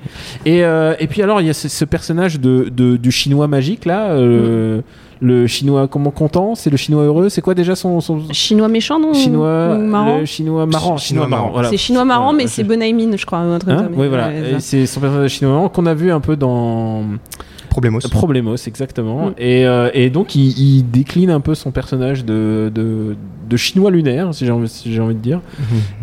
Et, 0.46 0.64
euh, 0.64 0.94
et 0.98 1.06
puis 1.08 1.20
alors, 1.20 1.42
il 1.42 1.46
y 1.46 1.50
a 1.50 1.52
ce, 1.52 1.68
ce 1.68 1.84
personnage 1.84 2.40
de, 2.40 2.70
de- 2.74 2.96
du 2.96 3.10
chinois 3.10 3.48
magique 3.48 3.84
là, 3.84 4.12
euh, 4.12 4.78
Mm. 4.78 4.82
Le 5.22 5.46
chinois 5.46 5.86
comment 5.86 6.10
content, 6.10 6.54
c'est 6.56 6.68
le 6.68 6.76
chinois 6.76 7.04
heureux? 7.04 7.28
C'est 7.28 7.40
quoi 7.40 7.54
déjà 7.54 7.76
son, 7.76 8.00
son 8.00 8.20
Chinois 8.32 8.68
méchant, 8.68 8.98
non? 8.98 9.14
Chinois, 9.14 9.76
Ou 9.76 9.78
marrant? 9.82 10.18
le 10.18 10.24
chinois 10.24 10.66
marrant, 10.66 10.96
Chinois 10.96 11.24
chinois 11.24 11.28
marrant. 11.28 11.50
Voilà. 11.52 11.70
C'est 11.70 11.76
chinois 11.76 12.04
marrant, 12.04 12.32
mais 12.32 12.48
c'est 12.48 12.64
Bonaimine, 12.64 13.16
je 13.16 13.24
crois. 13.24 13.38
ou 13.40 13.52
un 13.52 13.58
truc 13.58 13.72
Hein? 13.72 13.88
oui, 13.96 14.08
voilà. 14.08 14.28
ouais, 14.28 14.56
c'est 14.58 14.84
son 14.86 15.00
personnage 15.00 15.30
chinois 15.30 15.54
marrant 15.54 15.68
qu'on 15.68 15.86
a 15.86 15.94
vu 15.94 16.10
un 16.10 16.20
peu 16.20 16.34
dans 16.36 17.04
Problemos. 17.72 18.00
Problemos, 18.10 18.56
exactement. 18.66 19.30
Mm. 19.30 19.34
Et, 19.38 19.66
euh, 19.66 19.88
et 19.94 20.10
donc, 20.10 20.34
il, 20.34 20.50
il 20.58 20.82
décline 20.90 21.30
un 21.30 21.40
peu 21.40 21.54
son 21.54 21.70
personnage 21.70 22.24
de, 22.24 22.70
de, 22.74 23.16
de 23.48 23.56
chinois 23.56 23.90
lunaire, 23.90 24.34
si 24.34 24.44
j'ai 24.44 24.52
envie, 24.52 24.68
si 24.68 24.92
j'ai 24.92 25.00
envie 25.00 25.14
de 25.14 25.20
dire. 25.20 25.40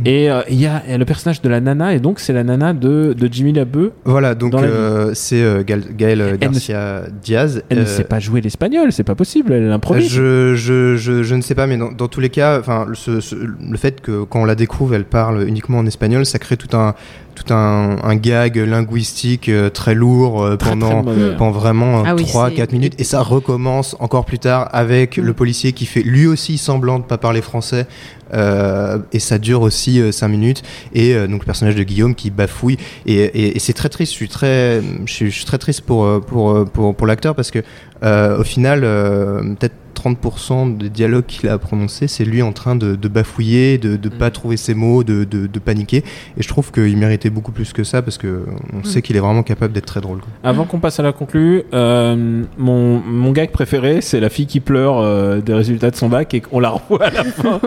Et 0.05 0.31
euh, 0.31 0.41
il 0.49 0.59
y 0.59 0.65
a 0.65 0.81
il 0.88 0.91
y 0.91 0.93
a 0.93 0.97
le 0.97 1.05
personnage 1.05 1.41
de 1.41 1.49
la 1.49 1.59
nana, 1.61 1.93
et 1.93 1.99
donc 1.99 2.19
c'est 2.19 2.33
la 2.33 2.43
nana 2.43 2.73
de, 2.73 3.13
de 3.13 3.29
Jimmy 3.31 3.53
Labeu. 3.53 3.91
Voilà, 4.03 4.33
donc 4.35 4.53
euh, 4.55 5.11
c'est 5.13 5.41
euh, 5.43 5.63
Gaël 5.63 5.83
Elle 5.99 6.31
ne- 6.31 6.35
Garcia 6.38 7.03
Diaz. 7.23 7.61
Elle 7.69 7.79
ne 7.79 7.85
sait 7.85 8.03
pas 8.03 8.19
jouer 8.19 8.41
l'espagnol, 8.41 8.91
c'est 8.91 9.03
pas 9.03 9.15
possible, 9.15 9.53
elle 9.53 9.71
improvise. 9.71 10.09
Je, 10.09 10.55
je, 10.55 10.95
je, 10.95 11.21
je 11.23 11.35
ne 11.35 11.41
sais 11.41 11.55
pas, 11.55 11.67
mais 11.67 11.77
dans, 11.77 11.91
dans 11.91 12.07
tous 12.07 12.19
les 12.19 12.29
cas, 12.29 12.59
enfin, 12.59 12.85
le, 12.88 12.95
ce- 12.95 13.19
ce- 13.19 13.35
le 13.35 13.77
fait 13.77 14.01
que 14.01 14.23
quand 14.23 14.41
on 14.41 14.45
la 14.45 14.55
découvre, 14.55 14.95
elle 14.95 15.05
parle 15.05 15.47
uniquement 15.47 15.77
en 15.77 15.85
espagnol, 15.85 16.25
ça 16.25 16.39
crée 16.39 16.57
tout 16.57 16.75
un, 16.75 16.95
tout 17.35 17.53
un, 17.53 17.97
un 18.03 18.15
gag 18.15 18.57
linguistique 18.57 19.49
euh, 19.49 19.69
très 19.69 19.95
lourd 19.95 20.43
euh, 20.43 20.55
Très, 20.55 20.71
très 20.71 20.79
pendant, 20.79 21.03
pendant 21.38 21.51
vraiment 21.59 22.03
Ah 22.05 22.15
oui, 22.15 22.23
3-4 22.25 22.55
c'est- 22.55 22.71
minutes. 22.73 22.93
Et 22.97 23.03
ça 23.03 23.21
recommence 23.21 23.95
encore 23.99 24.25
plus 24.25 24.39
tard 24.39 24.69
avec 24.71 25.17
le 25.17 25.33
policier 25.33 25.73
qui 25.73 25.85
fait 25.85 26.01
lui 26.01 26.25
aussi 26.27 26.57
semblant 26.57 26.99
de 26.99 27.03
pas 27.05 27.17
parler 27.17 27.41
français. 27.41 27.85
euh, 28.31 28.99
et 29.11 29.17
ça 29.17 29.39
dure 29.39 29.61
aussi 29.63 30.01
5 30.13 30.27
minutes. 30.27 30.61
Et 30.93 31.15
euh, 31.15 31.25
donc 31.27 31.41
le 31.41 31.45
personnage 31.45 31.75
de 31.75 31.81
Guillaume 31.83 32.13
qui 32.13 32.29
bafouille. 32.29 32.77
Et, 33.07 33.15
et, 33.15 33.55
et 33.55 33.59
c'est 33.59 33.73
très 33.73 33.89
triste. 33.89 34.11
Je 34.11 34.17
suis 34.17 34.29
très, 34.29 34.81
je 35.05 35.11
suis, 35.11 35.31
je 35.31 35.35
suis 35.35 35.45
très 35.45 35.57
triste 35.57 35.81
pour, 35.81 36.05
euh, 36.05 36.19
pour, 36.19 36.51
euh, 36.51 36.63
pour, 36.65 36.93
pour 36.95 37.07
l'acteur 37.07 37.33
parce 37.33 37.49
que 37.49 37.63
euh, 38.03 38.37
au 38.39 38.43
final, 38.43 38.81
euh, 38.83 39.41
peut-être 39.55 39.73
30% 39.99 40.77
des 40.77 40.89
dialogues 40.89 41.25
qu'il 41.25 41.49
a 41.49 41.57
prononcés, 41.57 42.07
c'est 42.07 42.25
lui 42.25 42.41
en 42.41 42.51
train 42.53 42.75
de, 42.75 42.95
de 42.95 43.07
bafouiller, 43.07 43.77
de 43.77 43.91
ne 43.91 44.09
pas 44.09 44.29
Mm. 44.29 44.31
trouver 44.31 44.57
ses 44.57 44.73
mots, 44.75 45.03
de, 45.03 45.23
de, 45.23 45.47
de 45.47 45.59
paniquer. 45.59 45.97
Et 46.37 46.41
je 46.43 46.47
trouve 46.47 46.71
qu'il 46.71 46.95
méritait 46.97 47.29
beaucoup 47.29 47.51
plus 47.51 47.73
que 47.73 47.83
ça 47.83 48.01
parce 48.01 48.17
que 48.17 48.45
on 48.73 48.83
sait 48.83 49.01
qu'il 49.01 49.15
est 49.15 49.19
vraiment 49.19 49.43
capable 49.43 49.73
d'être 49.73 49.85
très 49.85 50.01
drôle. 50.01 50.19
quoi. 50.19 50.29
Avant 50.43 50.65
qu'on 50.65 50.79
passe 50.79 50.99
à 50.99 51.03
la 51.03 51.11
conclue, 51.11 51.63
euh, 51.73 52.43
mon, 52.57 52.99
mon 52.99 53.31
gag 53.31 53.51
préféré, 53.51 54.01
c'est 54.01 54.19
la 54.19 54.29
fille 54.29 54.45
qui 54.47 54.59
pleure 54.59 54.99
euh, 54.99 55.41
des 55.41 55.53
résultats 55.53 55.89
de 55.91 55.95
son 55.95 56.09
bac 56.09 56.33
et 56.33 56.41
qu'on 56.41 56.59
la 56.59 56.69
revoit 56.69 57.05
à 57.05 57.11
la 57.11 57.23
fin. 57.25 57.59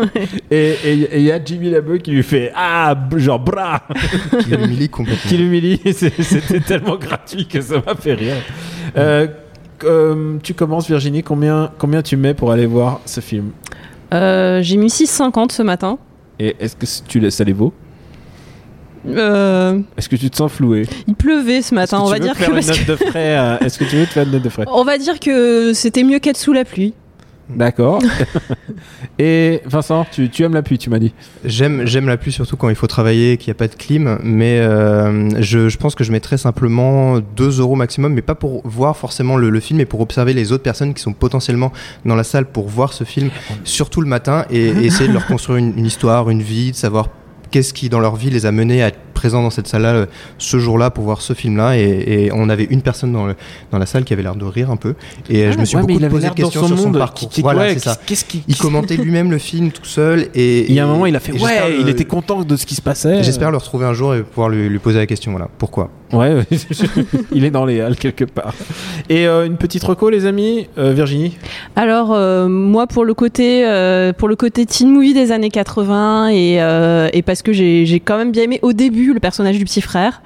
et 0.50 0.74
il 1.14 1.22
y 1.22 1.32
a 1.32 1.42
Jimmy 1.44 1.70
Labeu 1.70 1.98
qui 1.98 2.12
lui 2.12 2.22
fait 2.22 2.52
Ah, 2.54 2.94
genre 3.16 3.40
bras 3.40 3.82
Qui 4.40 4.50
l'humilie 4.50 4.88
complètement. 4.88 5.22
Qui 5.28 5.36
l'humilie. 5.36 5.80
C'était 5.92 6.60
tellement 6.60 6.96
gratuit 6.96 7.46
que 7.46 7.60
ça 7.60 7.82
m'a 7.84 7.94
fait 7.94 8.14
rire. 8.14 8.36
Euh, 8.96 9.26
euh, 9.84 10.38
tu 10.42 10.54
commences, 10.54 10.86
Virginie. 10.88 11.22
Combien, 11.22 11.70
combien 11.78 12.02
tu 12.02 12.16
mets 12.16 12.34
pour 12.34 12.52
aller 12.52 12.66
voir 12.66 13.00
ce 13.06 13.20
film 13.20 13.50
Euh, 14.12 14.60
J'ai 14.62 14.76
mis 14.76 14.88
6,50 14.88 15.52
ce 15.52 15.62
matin. 15.62 15.98
Et 16.38 16.56
est-ce 16.60 16.76
que 16.76 16.86
tu 17.08 17.20
laisses 17.20 17.36
ça 17.36 17.44
les 17.44 17.52
vaut 17.52 17.72
Euh, 19.08 19.78
Est-ce 19.96 20.08
que 20.08 20.16
tu 20.16 20.30
te 20.30 20.36
sens 20.36 20.52
floué 20.52 20.86
il 21.06 21.14
pleuvait 21.14 21.62
ce 21.62 21.74
matin, 21.74 22.00
on 22.00 22.06
va 22.06 22.18
dire 22.18 22.36
que, 22.36 22.44
euh, 23.16 23.58
Est-ce 23.60 23.78
que 23.78 23.84
tu 23.84 23.96
veux 23.96 24.06
te 24.06 24.10
faire 24.12 24.24
une 24.24 24.32
note 24.32 24.42
de 24.42 24.48
frais? 24.48 24.64
On 24.68 24.84
va 24.84 24.98
dire 24.98 25.18
que 25.20 25.72
c'était 25.72 26.04
mieux 26.04 26.18
qu'être 26.18 26.36
sous 26.36 26.52
la 26.52 26.64
pluie. 26.64 26.94
D'accord. 27.56 28.02
Et 29.18 29.61
Vincent, 29.66 30.06
tu, 30.11 30.28
tu 30.30 30.42
aimes 30.42 30.54
la 30.54 30.62
pluie, 30.62 30.78
tu 30.78 30.90
m'as 30.90 30.99
dit. 30.99 31.12
J'aime, 31.44 31.87
j'aime 31.87 32.06
la 32.06 32.16
pluie 32.16 32.32
surtout 32.32 32.56
quand 32.56 32.68
il 32.68 32.75
faut 32.75 32.87
travailler, 32.87 33.37
qu'il 33.37 33.50
n'y 33.50 33.56
a 33.56 33.59
pas 33.59 33.68
de 33.68 33.75
clim, 33.75 34.18
mais 34.23 34.59
euh, 34.61 35.28
je, 35.40 35.68
je 35.68 35.76
pense 35.78 35.94
que 35.94 36.04
je 36.04 36.12
mettrais 36.12 36.38
simplement 36.38 37.18
2 37.18 37.61
euros 37.61 37.76
maximum, 37.76 38.14
mais 38.14 38.23
pas 38.23 38.35
pour 38.35 38.66
voir 38.66 38.97
forcément 38.97 39.37
le, 39.37 39.50
le 39.50 39.61
film, 39.61 39.78
mais 39.78 39.85
pour 39.85 40.00
observer 40.00 40.32
les 40.32 40.52
autres 40.52 40.62
personnes 40.62 40.94
qui 40.94 41.02
sont 41.02 41.12
potentiellement 41.12 41.73
dans 42.04 42.14
la 42.14 42.25
salle 42.25 42.47
pour 42.47 42.68
voir 42.68 42.92
ce 42.92 43.04
film, 43.04 43.30
surtout 43.64 44.00
le 44.00 44.09
matin, 44.09 44.44
et, 44.50 44.68
et 44.68 44.85
essayer 44.87 45.09
de 45.09 45.14
leur 45.14 45.26
construire 45.26 45.59
une, 45.59 45.76
une 45.76 45.87
histoire, 45.87 46.30
une 46.30 46.42
vie, 46.42 46.73
de 46.73 46.76
savoir 46.76 47.09
qu'est-ce 47.50 47.75
qui 47.75 47.88
dans 47.88 48.00
leur 48.00 48.16
vie 48.16 48.30
les 48.30 48.47
a 48.47 48.52
menés 48.52 48.82
à 48.82 48.90
être 49.23 49.29
présents 49.29 49.43
dans 49.43 49.50
cette 49.50 49.69
salle-là 49.69 49.93
euh, 49.95 50.07
ce 50.38 50.59
jour-là 50.59 50.91
pour 50.91 51.05
voir 51.05 51.21
ce 51.23 51.33
film-là 51.33 51.76
et, 51.79 51.83
et 52.26 52.31
on 52.33 52.49
avait 52.49 52.64
une 52.64 52.83
personne 52.83 53.12
dans, 53.12 53.26
le, 53.26 53.37
dans 53.71 53.79
la 53.79 53.87
salle 53.87 54.02
qui 54.05 54.12
avait 54.12 54.23
l'air 54.25 54.35
de 54.35 54.45
rire 54.45 54.71
un 54.71 54.76
peu 54.76 54.95
et 55.31 55.45
euh, 55.45 55.52
je 55.52 55.59
me 55.59 55.64
suis 55.64 55.76
Ah, 55.76 55.83
ouais, 55.85 55.95
beaucoup 55.95 56.09
posé 56.09 56.29
de 56.29 56.35
questions 56.35 56.62
son 56.62 56.67
sur 56.69 56.79
son 56.79 56.93
parcours. 56.93 57.29
Qui- 57.29 57.35
qui- 57.37 57.43
voilà, 57.43 57.61
ouais, 57.62 57.75
c'est 57.75 57.79
ça. 57.81 57.97
qui- 58.05 58.43
Il 58.49 58.57
commentait 58.57 58.97
lui-même 58.97 59.31
le 59.31 59.38
film 59.38 59.71
tout 59.71 59.85
seul 59.85 60.26
et 60.35 60.67
Il 60.69 60.75
y 60.75 60.81
a 60.81 60.85
un 60.85 60.88
moment, 60.88 61.07
il 61.07 61.14
a 61.14 61.21
fait 61.21 61.33
ouais, 61.33 61.76
il 61.81 61.88
était 61.88 62.05
content 62.05 62.43
de 62.43 62.57
ce 62.57 62.67
qui 62.67 62.75
se 62.75 62.83
passait. 62.83 63.23
J'espère 63.23 63.50
le 63.52 63.59
retrouver 63.59 63.87
un 63.87 63.93
jour 63.95 64.14
et 64.14 64.23
pouvoir 64.23 64.49
lui, 64.49 64.69
lui 64.69 64.79
poser 64.81 64.99
la 64.99 65.07
question. 65.07 65.31
Voilà, 65.31 65.49
pourquoi? 65.59 65.91
Ouais, 66.12 66.35
il 67.33 67.45
est 67.45 67.50
dans 67.50 67.64
les 67.64 67.81
halles 67.81 67.97
quelque 67.97 68.25
part. 68.25 68.52
Et 69.09 69.26
euh, 69.26 69.47
une 69.47 69.57
petite 69.57 69.83
reco, 69.85 70.11
les 70.11 70.26
amis, 70.26 70.67
Euh, 70.79 70.93
Virginie? 70.93 71.37
Alors 71.76 72.12
euh, 72.12 72.49
moi 72.49 72.87
pour 72.87 73.05
le 73.05 73.14
côté 73.14 73.67
euh, 73.67 74.12
pour 74.12 74.29
le 74.29 74.37
côté 74.37 74.67
teen 74.67 74.91
movie 74.93 75.14
des 75.14 75.33
années 75.33 75.49
80 75.50 76.29
et, 76.29 76.61
euh, 76.61 77.09
et 77.12 77.23
parce 77.23 77.43
que 77.43 77.52
j'ai 77.52 77.87
j'ai 77.87 78.00
quand 78.00 78.19
même 78.19 78.31
bien 78.33 78.43
aimé 78.45 78.59
au 78.62 78.73
début 78.73 79.12
le 79.14 79.21
personnage 79.21 79.59
du 79.59 79.64
petit 79.64 79.81
frère. 79.81 80.23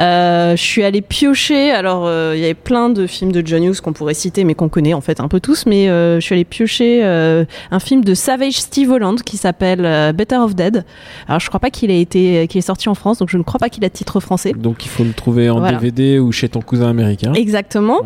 Euh, 0.00 0.56
je 0.56 0.62
suis 0.62 0.84
allée 0.84 1.00
piocher. 1.00 1.70
Alors 1.70 2.04
euh, 2.06 2.32
il 2.36 2.40
y 2.40 2.44
avait 2.44 2.54
plein 2.54 2.88
de 2.88 3.06
films 3.06 3.32
de 3.32 3.42
John 3.44 3.64
Hughes 3.64 3.80
qu'on 3.80 3.92
pourrait 3.92 4.14
citer 4.14 4.44
mais 4.44 4.54
qu'on 4.54 4.68
connaît 4.68 4.94
en 4.94 5.00
fait 5.00 5.20
un 5.20 5.28
peu 5.28 5.40
tous. 5.40 5.66
Mais 5.66 5.88
euh, 5.88 6.20
je 6.20 6.24
suis 6.24 6.34
allée 6.34 6.44
piocher 6.44 7.02
un 7.02 7.80
film 7.80 8.04
de 8.04 8.14
Savage 8.14 8.54
Steve 8.54 8.90
Holland 8.90 9.20
qui 9.22 9.36
s'appelle 9.36 10.12
Better 10.14 10.36
of 10.36 10.54
Dead. 10.54 10.84
Alors 11.26 11.40
je 11.40 11.48
crois 11.48 11.60
pas 11.60 11.70
qu'il 11.70 11.90
ait 11.90 12.00
été 12.00 12.46
qu'il 12.48 12.58
est 12.58 12.62
sorti 12.62 12.88
en 12.88 12.94
France 12.94 13.18
donc 13.18 13.28
je 13.28 13.36
ne 13.38 13.42
crois 13.42 13.58
pas 13.58 13.68
qu'il 13.68 13.84
a 13.84 13.88
de 13.88 13.92
titre 13.92 14.20
français. 14.20 14.52
Donc 14.52 14.84
il 14.84 14.88
faut 14.88 15.04
le 15.04 15.12
trouver 15.12 15.50
en 15.50 15.58
Voilà. 15.60 15.78
DVD 15.78 16.18
ou 16.18 16.32
chez 16.32 16.48
ton 16.48 16.60
cousin 16.60 16.88
américain. 16.88 17.32
Exactement. 17.34 18.00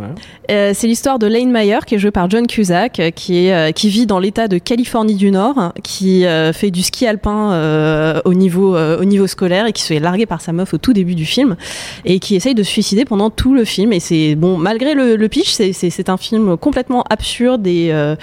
C'est 0.49 0.87
l'histoire 0.87 1.19
de 1.19 1.27
Lane 1.27 1.51
Meyer 1.51 1.79
qui 1.87 1.95
est 1.95 1.99
joué 1.99 2.11
par 2.11 2.29
John 2.31 2.47
Cusack, 2.47 3.01
qui 3.15 3.47
est 3.47 3.73
qui 3.75 3.89
vit 3.89 4.07
dans 4.07 4.19
l'État 4.19 4.49
de 4.49 4.59
Californie 4.59 5.15
du 5.15 5.31
Nord, 5.31 5.73
qui 5.83 6.25
fait 6.53 6.71
du 6.71 6.83
ski 6.83 7.07
alpin 7.07 8.21
au 8.25 8.35
niveau 8.35 8.77
au 8.77 9.05
niveau 9.05 9.27
scolaire 9.27 9.67
et 9.67 9.73
qui 9.73 9.83
se 9.83 9.89
fait 9.89 10.01
larguer 10.01 10.22
par 10.26 10.41
sa 10.41 10.52
meuf 10.52 10.75
au 10.75 10.79
tout 10.79 10.93
début 10.93 11.14
du 11.14 11.26
film 11.26 11.57
et 12.05 12.19
qui 12.19 12.35
essaye 12.35 12.55
de 12.55 12.62
se 12.62 12.71
suicider 12.71 13.05
pendant 13.05 13.31
tout 13.31 13.55
le 13.55 13.64
film. 13.64 13.93
Et 13.93 14.00
c'est 14.00 14.35
bon 14.35 14.57
malgré 14.57 14.95
le, 14.95 15.29
pitch, 15.29 15.50
c'est- 15.52 16.02
un 16.09 16.17
film 16.17 16.57
complètement 16.57 17.05
absurde 17.11 17.67
et 17.67 17.91
euh, 17.93 18.17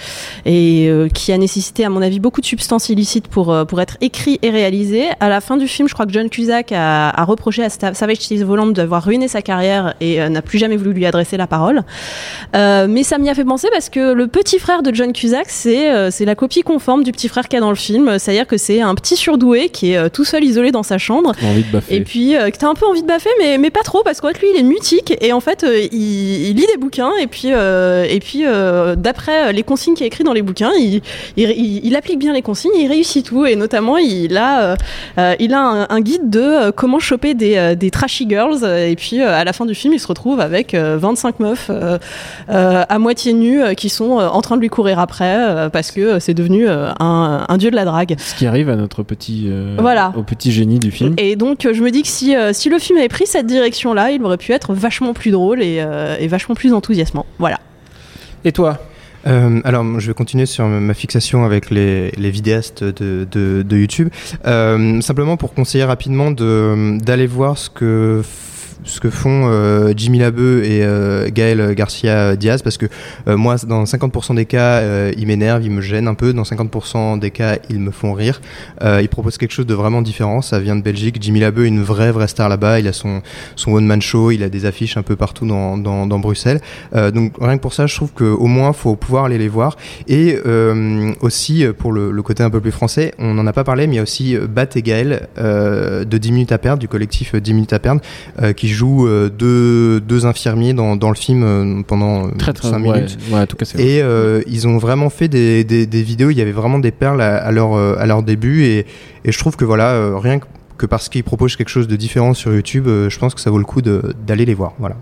euh, 0.46 1.08
qui 1.08 1.32
a 1.32 1.38
nécessité 1.38 1.84
à 1.84 1.88
mon 1.88 2.02
avis 2.02 2.20
beaucoup 2.20 2.40
de 2.40 2.46
substances 2.46 2.88
illicites 2.88 3.28
pour 3.28 3.52
euh, 3.52 3.64
pour 3.64 3.80
être 3.80 3.96
écrit 4.00 4.38
et 4.42 4.50
réalisé. 4.50 5.06
À 5.20 5.28
la 5.28 5.40
fin 5.40 5.56
du 5.56 5.66
film, 5.66 5.88
je 5.88 5.94
crois 5.94 6.06
que 6.06 6.12
John 6.12 6.28
Cusack 6.28 6.72
a, 6.72 7.24
reproché 7.24 7.64
à 7.64 7.70
Savage 7.70 8.18
Steve 8.18 8.48
Holland 8.48 8.72
d'avoir 8.74 9.04
ruiné 9.04 9.28
sa 9.28 9.42
carrière 9.42 9.94
et 10.00 10.26
n'a 10.28 10.42
plus 10.42 10.58
jamais 10.58 10.76
voulu 10.76 10.92
lui 10.92 11.06
adresser 11.06 11.36
la 11.36 11.46
parole. 11.46 11.82
Mais 12.54 13.02
ça 13.02 13.18
m'y 13.18 13.28
a 13.28 13.34
fait 13.34 13.44
penser 13.44 13.68
parce 13.72 13.88
que 13.88 14.12
le 14.12 14.26
petit 14.26 14.58
frère 14.58 14.82
de 14.82 14.92
John 14.94 15.12
Cusack, 15.12 15.46
c'est 15.48 16.10
c'est 16.10 16.24
la 16.24 16.34
copie 16.34 16.62
conforme 16.62 17.04
du 17.04 17.12
petit 17.12 17.28
frère 17.28 17.48
qu'il 17.48 17.54
y 17.54 17.58
a 17.58 17.60
dans 17.60 17.70
le 17.70 17.76
film. 17.76 18.18
C'est-à-dire 18.18 18.46
que 18.46 18.56
c'est 18.56 18.80
un 18.80 18.94
petit 18.94 19.16
surdoué 19.16 19.68
qui 19.68 19.92
est 19.92 20.10
tout 20.10 20.24
seul 20.24 20.44
isolé 20.44 20.72
dans 20.72 20.82
sa 20.82 20.98
chambre. 20.98 21.32
Envie 21.42 21.62
de 21.62 21.70
baffer. 21.90 22.00
Et 22.00 22.04
puis, 22.04 22.36
euh, 22.36 22.50
que 22.50 22.56
t'as 22.56 22.68
un 22.68 22.74
peu 22.74 22.86
envie 22.86 23.02
de 23.02 23.06
baffer, 23.06 23.30
mais, 23.38 23.58
mais 23.58 23.70
pas 23.70 23.82
trop, 23.82 24.02
parce 24.02 24.20
qu'en 24.20 24.28
fait, 24.28 24.38
lui, 24.40 24.48
il 24.54 24.58
est 24.60 24.62
mutique, 24.62 25.14
et 25.20 25.32
en 25.32 25.40
fait, 25.40 25.64
euh, 25.64 25.80
il, 25.92 26.48
il 26.48 26.56
lit 26.56 26.66
des 26.72 26.78
bouquins, 26.78 27.12
et 27.20 27.26
puis, 27.26 27.48
euh, 27.52 28.04
et 28.08 28.20
puis 28.20 28.44
euh, 28.46 28.96
d'après 28.96 29.52
les 29.52 29.62
consignes 29.62 29.94
qu'il 29.94 30.04
a 30.04 30.06
écrites 30.06 30.26
dans 30.26 30.32
les 30.32 30.42
bouquins, 30.42 30.72
il, 30.78 31.02
il, 31.36 31.96
applique 31.96 32.18
bien 32.18 32.32
les 32.32 32.42
consignes, 32.42 32.72
il 32.78 32.88
réussit 32.88 33.24
tout, 33.26 33.46
et 33.46 33.56
notamment, 33.56 33.96
il 33.98 34.36
a, 34.36 34.76
il 35.38 35.54
a 35.54 35.60
un, 35.60 35.86
un 35.88 36.00
guide 36.00 36.30
de 36.30 36.70
comment 36.70 36.98
choper 36.98 37.34
des, 37.34 37.74
des 37.76 37.90
trashy 37.90 38.26
girls, 38.28 38.64
et 38.64 38.96
puis, 38.96 39.20
à 39.20 39.44
la 39.44 39.52
fin 39.52 39.66
du 39.66 39.74
film, 39.74 39.92
il 39.94 40.00
se 40.00 40.06
retrouve 40.06 40.40
avec 40.40 40.74
euh, 40.74 40.96
25 40.98 41.40
meufs 41.40 41.70
à 42.48 42.98
moitié 42.98 43.32
nues 43.32 43.74
qui 43.76 43.88
sont 43.88 44.12
en 44.12 44.40
train 44.42 44.56
de 44.56 44.60
lui 44.60 44.68
courir 44.68 44.98
après, 44.98 45.68
parce 45.72 45.90
que 45.90 46.18
c'est 46.18 46.34
devenu 46.34 46.68
un, 46.68 47.44
un 47.48 47.56
dieu 47.58 47.70
de 47.70 47.76
la 47.76 47.84
drague. 47.84 48.14
Ce 48.18 48.34
qui 48.34 48.46
arrive 48.46 48.68
à 48.68 48.76
notre 48.76 49.02
petit, 49.02 49.48
Voilà. 49.78 50.12
au 50.16 50.22
petit 50.22 50.52
génie 50.52 50.78
du 50.78 50.90
film. 50.90 51.14
Et 51.18 51.36
donc, 51.36 51.66
je 51.80 51.84
me 51.84 51.90
dis 51.90 52.02
que 52.02 52.08
si, 52.08 52.36
euh, 52.36 52.52
si 52.52 52.68
le 52.68 52.78
film 52.78 52.98
avait 52.98 53.08
pris 53.08 53.26
cette 53.26 53.46
direction-là, 53.46 54.10
il 54.10 54.22
aurait 54.22 54.36
pu 54.36 54.52
être 54.52 54.74
vachement 54.74 55.14
plus 55.14 55.30
drôle 55.30 55.62
et, 55.62 55.78
euh, 55.80 56.16
et 56.20 56.28
vachement 56.28 56.54
plus 56.54 56.74
enthousiasmant. 56.74 57.24
Voilà. 57.38 57.58
Et 58.44 58.52
toi 58.52 58.78
Euh, 59.26 59.60
alors, 59.64 59.84
je 60.00 60.06
vais 60.06 60.14
continuer 60.14 60.46
sur 60.46 60.66
ma 60.66 60.94
fixation 60.94 61.44
avec 61.44 61.70
les, 61.70 62.10
les 62.12 62.30
vidéastes 62.30 62.82
de, 62.84 63.26
de, 63.30 63.62
de 63.62 63.76
YouTube. 63.76 64.08
Euh, 64.46 65.00
simplement 65.02 65.36
pour 65.36 65.52
conseiller 65.52 65.84
rapidement 65.84 66.30
de- 66.30 66.98
d'aller 67.02 67.26
voir 67.26 67.56
ce 67.58 67.68
que 67.68 68.22
ce 68.84 69.00
que 69.00 69.10
font 69.10 69.42
euh, 69.46 69.92
Jimmy 69.96 70.18
Labeu 70.18 70.64
et 70.64 70.82
euh, 70.82 71.28
Gaël 71.30 71.74
Garcia 71.74 72.36
Diaz 72.36 72.62
parce 72.62 72.78
que 72.78 72.86
euh, 73.28 73.36
moi 73.36 73.56
dans 73.66 73.84
50% 73.84 74.34
des 74.34 74.46
cas 74.46 74.78
euh, 74.78 75.12
ils 75.16 75.26
m'énervent, 75.26 75.64
ils 75.64 75.70
me 75.70 75.80
gênent 75.80 76.08
un 76.08 76.14
peu. 76.14 76.32
Dans 76.32 76.42
50% 76.42 77.18
des 77.18 77.30
cas 77.30 77.56
ils 77.68 77.78
me 77.78 77.90
font 77.90 78.12
rire. 78.12 78.40
Ils 78.82 79.08
proposent 79.08 79.38
quelque 79.38 79.52
chose 79.52 79.66
de 79.66 79.74
vraiment 79.74 80.02
différent. 80.02 80.42
Ça 80.42 80.58
vient 80.58 80.76
de 80.76 80.82
Belgique. 80.82 81.16
Jimmy 81.20 81.40
Labeu 81.40 81.64
est 81.64 81.68
une 81.68 81.82
vraie 81.82 82.12
vraie 82.12 82.28
star 82.28 82.48
là-bas. 82.48 82.80
Il 82.80 82.88
a 82.88 82.92
son 82.92 83.22
son 83.56 83.72
one 83.72 83.86
man 83.86 84.00
show. 84.00 84.30
Il 84.30 84.42
a 84.42 84.48
des 84.48 84.66
affiches 84.66 84.96
un 84.96 85.02
peu 85.02 85.16
partout 85.16 85.46
dans, 85.46 85.76
dans, 85.76 86.18
Bruxelles. 86.18 86.60
Donc 86.92 87.32
rien 87.40 87.56
que 87.56 87.62
pour 87.62 87.72
ça 87.72 87.86
je 87.86 87.94
trouve 87.94 88.12
qu'au 88.12 88.46
moins 88.46 88.72
faut 88.72 88.96
pouvoir 88.96 89.24
aller 89.24 89.38
les 89.38 89.48
voir. 89.48 89.76
Et 90.08 90.38
aussi 91.20 91.64
pour 91.78 91.92
le, 91.92 92.20
côté 92.22 92.42
un 92.42 92.50
peu 92.50 92.60
plus 92.60 92.70
français 92.70 93.14
on 93.18 93.34
n'en 93.34 93.46
a 93.46 93.52
pas 93.52 93.64
parlé 93.64 93.86
mais 93.86 93.94
il 93.94 93.96
y 93.96 94.00
a 94.00 94.02
aussi 94.02 94.36
Bat 94.36 94.68
et 94.76 94.82
Gaël 94.82 95.28
de 95.36 96.18
10 96.18 96.32
minutes 96.32 96.52
à 96.52 96.58
perdre 96.58 96.78
du 96.78 96.88
collectif 96.88 97.34
euh, 97.34 97.40
10 97.40 97.54
minutes 97.54 97.72
à 97.72 97.78
perdre 97.78 98.00
qui 98.56 98.68
jouent 98.70 99.06
euh, 99.06 99.28
deux, 99.28 100.00
deux 100.00 100.26
infirmiers 100.26 100.72
dans, 100.74 100.96
dans 100.96 101.08
le 101.10 101.14
film 101.16 101.42
euh, 101.42 101.82
pendant 101.86 102.26
euh, 102.26 102.30
Très 102.38 102.52
très 102.52 102.68
5 102.70 102.76
ouais, 102.84 102.92
minutes 102.94 103.18
ouais, 103.30 103.40
en 103.40 103.46
tout 103.46 103.56
cas 103.56 103.64
c'est 103.64 103.80
et 103.80 104.02
euh, 104.02 104.40
ils 104.46 104.66
ont 104.68 104.78
vraiment 104.78 105.10
fait 105.10 105.28
des, 105.28 105.64
des, 105.64 105.86
des 105.86 106.02
vidéos, 106.02 106.30
il 106.30 106.38
y 106.38 106.42
avait 106.42 106.52
vraiment 106.52 106.78
des 106.78 106.90
perles 106.92 107.20
à, 107.20 107.36
à 107.36 107.50
leur, 107.52 107.74
à 107.74 108.06
leur 108.06 108.22
début 108.22 108.64
et, 108.64 108.86
et 109.24 109.32
je 109.32 109.38
trouve 109.38 109.56
que 109.56 109.64
voilà, 109.64 110.16
rien 110.18 110.38
que, 110.38 110.46
que 110.78 110.86
parce 110.86 111.10
qu'ils 111.10 111.24
proposent 111.24 111.56
quelque 111.56 111.68
chose 111.68 111.88
de 111.88 111.96
différent 111.96 112.32
sur 112.32 112.54
YouTube, 112.54 112.86
euh, 112.86 113.10
je 113.10 113.18
pense 113.18 113.34
que 113.34 113.40
ça 113.42 113.50
vaut 113.50 113.58
le 113.58 113.64
coup 113.64 113.82
d'aller 113.82 114.46
les 114.46 114.54
voir. 114.54 114.72
Voilà. 114.78 114.96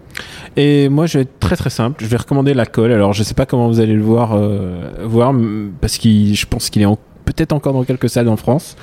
Et 0.57 0.89
moi, 0.89 1.07
je 1.07 1.19
vais 1.19 1.23
être 1.23 1.39
très 1.39 1.55
très 1.55 1.71
simple. 1.71 2.03
Je 2.03 2.09
vais 2.09 2.17
recommander 2.17 2.53
la 2.53 2.67
colle. 2.67 2.91
Alors, 2.91 3.13
je 3.13 3.23
sais 3.23 3.35
pas 3.35 3.47
comment 3.47 3.69
vous 3.69 3.79
allez 3.79 3.95
le 3.95 4.03
voir, 4.03 4.33
euh, 4.35 4.91
voir 5.05 5.33
parce 5.81 5.97
qu'il, 5.99 6.35
je 6.35 6.47
pense 6.47 6.69
qu'il 6.71 6.83
est 6.83 6.87
en- 6.87 6.99
peut-être 7.33 7.53
encore 7.53 7.75
dans 7.75 7.85
quelques 7.85 8.09
salles 8.09 8.29
en 8.29 8.37
France. 8.37 8.77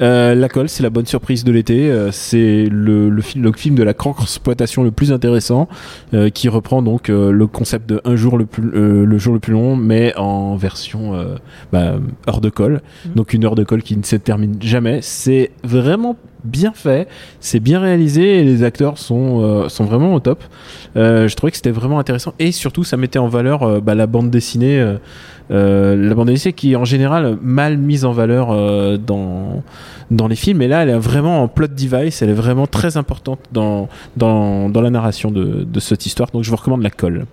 Euh, 0.00 0.34
la 0.34 0.48
colle, 0.48 0.68
c'est 0.68 0.82
la 0.82 0.90
bonne 0.90 1.06
surprise 1.06 1.44
de 1.44 1.52
l'été. 1.52 1.90
Euh, 1.90 2.10
c'est 2.10 2.66
le, 2.70 3.08
le, 3.08 3.22
film, 3.22 3.44
le 3.44 3.52
film 3.52 3.74
de 3.76 3.82
la 3.82 3.94
exploitation 4.20 4.82
le 4.82 4.90
plus 4.90 5.12
intéressant, 5.12 5.68
euh, 6.14 6.28
qui 6.28 6.48
reprend 6.48 6.82
donc 6.82 7.08
euh, 7.08 7.30
le 7.30 7.46
concept 7.46 7.88
de 7.88 8.00
un 8.04 8.16
jour 8.16 8.36
le 8.36 8.46
plus, 8.46 8.70
euh, 8.74 9.04
le 9.04 9.18
jour 9.18 9.32
le 9.32 9.40
plus 9.40 9.52
long, 9.52 9.76
mais 9.76 10.14
en 10.16 10.56
version 10.56 11.14
euh, 11.14 11.36
bah, 11.72 11.94
heure 12.28 12.40
de 12.40 12.50
colle. 12.50 12.82
Donc 13.14 13.34
une 13.34 13.44
heure 13.44 13.54
de 13.54 13.62
colle 13.62 13.82
qui 13.82 13.96
ne 13.96 14.02
se 14.02 14.16
termine 14.16 14.56
jamais. 14.60 15.00
C'est 15.02 15.52
vraiment 15.62 16.16
bien 16.44 16.72
fait, 16.72 17.08
c'est 17.40 17.60
bien 17.60 17.80
réalisé 17.80 18.38
et 18.38 18.44
les 18.44 18.62
acteurs 18.62 18.98
sont, 18.98 19.40
euh, 19.42 19.68
sont 19.68 19.84
vraiment 19.84 20.14
au 20.14 20.20
top. 20.20 20.42
Euh, 20.96 21.28
je 21.28 21.36
trouvais 21.36 21.50
que 21.50 21.56
c'était 21.56 21.70
vraiment 21.70 21.98
intéressant 21.98 22.34
et 22.38 22.52
surtout 22.52 22.84
ça 22.84 22.96
mettait 22.96 23.18
en 23.18 23.28
valeur 23.28 23.62
euh, 23.62 23.80
bah, 23.80 23.94
la 23.94 24.06
bande 24.06 24.30
dessinée, 24.30 24.80
euh, 24.80 24.96
euh, 25.50 25.96
la 25.96 26.14
bande 26.14 26.28
dessinée 26.28 26.52
qui 26.52 26.72
est 26.72 26.76
en 26.76 26.84
général 26.84 27.38
mal 27.42 27.76
mise 27.76 28.04
en 28.04 28.12
valeur 28.12 28.48
dans 28.98 29.62
dans 30.10 30.28
les 30.28 30.36
films 30.36 30.60
et 30.62 30.68
là 30.68 30.82
elle 30.82 30.90
est 30.90 30.98
vraiment 30.98 31.42
en 31.42 31.48
plot 31.48 31.68
device, 31.68 32.22
elle 32.22 32.30
est 32.30 32.34
vraiment 32.34 32.66
très 32.66 32.96
importante 32.96 33.40
dans 33.52 33.88
dans, 34.16 34.68
dans 34.68 34.80
la 34.80 34.90
narration 34.90 35.30
de, 35.30 35.64
de 35.64 35.80
cette 35.80 36.06
histoire. 36.06 36.30
Donc 36.32 36.44
je 36.44 36.50
vous 36.50 36.56
recommande 36.56 36.82
la 36.82 36.90
colle. 36.90 37.26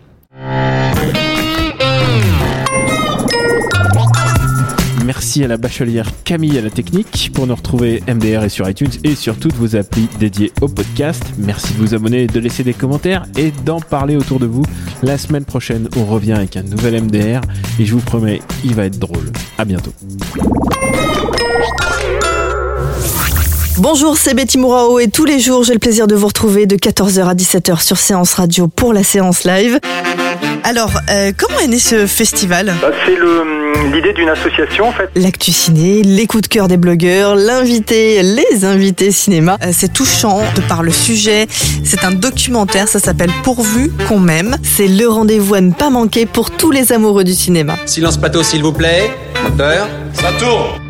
Merci 5.19 5.43
à 5.43 5.49
la 5.49 5.57
bachelière 5.57 6.05
Camille 6.23 6.57
à 6.57 6.61
la 6.61 6.69
technique 6.69 7.31
pour 7.35 7.45
nous 7.45 7.53
retrouver 7.53 8.01
MDR 8.07 8.45
et 8.45 8.47
sur 8.47 8.69
iTunes 8.69 8.91
et 9.03 9.15
sur 9.15 9.37
toutes 9.37 9.53
vos 9.55 9.75
applis 9.75 10.07
dédiées 10.17 10.53
au 10.61 10.69
podcast. 10.69 11.21
Merci 11.37 11.73
de 11.73 11.79
vous 11.79 11.93
abonner, 11.93 12.25
de 12.25 12.39
laisser 12.39 12.63
des 12.63 12.73
commentaires 12.73 13.25
et 13.37 13.51
d'en 13.65 13.81
parler 13.81 14.15
autour 14.15 14.39
de 14.39 14.45
vous. 14.45 14.63
La 15.03 15.17
semaine 15.17 15.43
prochaine, 15.43 15.89
on 15.97 16.05
revient 16.05 16.31
avec 16.31 16.55
un 16.55 16.63
nouvel 16.63 17.03
MDR 17.03 17.41
et 17.81 17.85
je 17.85 17.93
vous 17.93 17.99
promets, 17.99 18.41
il 18.63 18.75
va 18.75 18.85
être 18.85 18.97
drôle. 18.97 19.29
À 19.57 19.65
bientôt. 19.65 19.91
Bonjour, 23.77 24.15
c'est 24.15 24.33
Betty 24.33 24.57
Mourao 24.57 24.99
et 24.99 25.09
tous 25.09 25.25
les 25.25 25.41
jours, 25.41 25.65
j'ai 25.65 25.73
le 25.73 25.79
plaisir 25.79 26.07
de 26.07 26.15
vous 26.15 26.27
retrouver 26.27 26.65
de 26.65 26.77
14h 26.77 27.25
à 27.25 27.35
17h 27.35 27.83
sur 27.83 27.97
Séance 27.97 28.35
Radio 28.35 28.69
pour 28.69 28.93
la 28.93 29.03
séance 29.03 29.43
live. 29.43 29.81
Alors, 30.63 30.91
euh, 31.09 31.31
comment 31.37 31.59
est 31.59 31.67
né 31.67 31.79
ce 31.79 32.07
festival? 32.07 32.73
Bah, 32.81 32.91
c'est 33.05 33.15
le, 33.15 33.58
l'idée 33.93 34.13
d'une 34.13 34.29
association 34.29 34.87
en 34.87 34.91
fait. 34.91 35.09
L'actu 35.15 35.51
ciné, 35.51 36.01
les 36.03 36.27
coups 36.27 36.43
de 36.43 36.47
cœur 36.47 36.67
des 36.67 36.77
blogueurs, 36.77 37.35
l'invité, 37.35 38.21
les 38.23 38.65
invités 38.65 39.11
cinéma. 39.11 39.57
Euh, 39.63 39.71
C'est 39.71 39.93
touchant 39.93 40.39
de 40.55 40.61
par 40.61 40.83
le 40.83 40.91
sujet. 40.91 41.47
C'est 41.83 42.03
un 42.03 42.11
documentaire, 42.11 42.87
ça 42.87 42.99
s'appelle 42.99 43.31
Pourvu 43.43 43.91
qu'on 44.07 44.19
m'aime. 44.19 44.55
C'est 44.63 44.87
le 44.87 45.07
rendez-vous 45.07 45.55
à 45.55 45.61
ne 45.61 45.71
pas 45.71 45.89
manquer 45.89 46.25
pour 46.25 46.51
tous 46.51 46.71
les 46.71 46.91
amoureux 46.91 47.23
du 47.23 47.33
cinéma. 47.33 47.75
Silence 47.85 48.17
plateau 48.17 48.43
s'il 48.43 48.61
vous 48.63 48.73
plaît. 48.73 49.11
Moteur. 49.43 49.87
Ça 50.13 50.31
tourne 50.39 50.88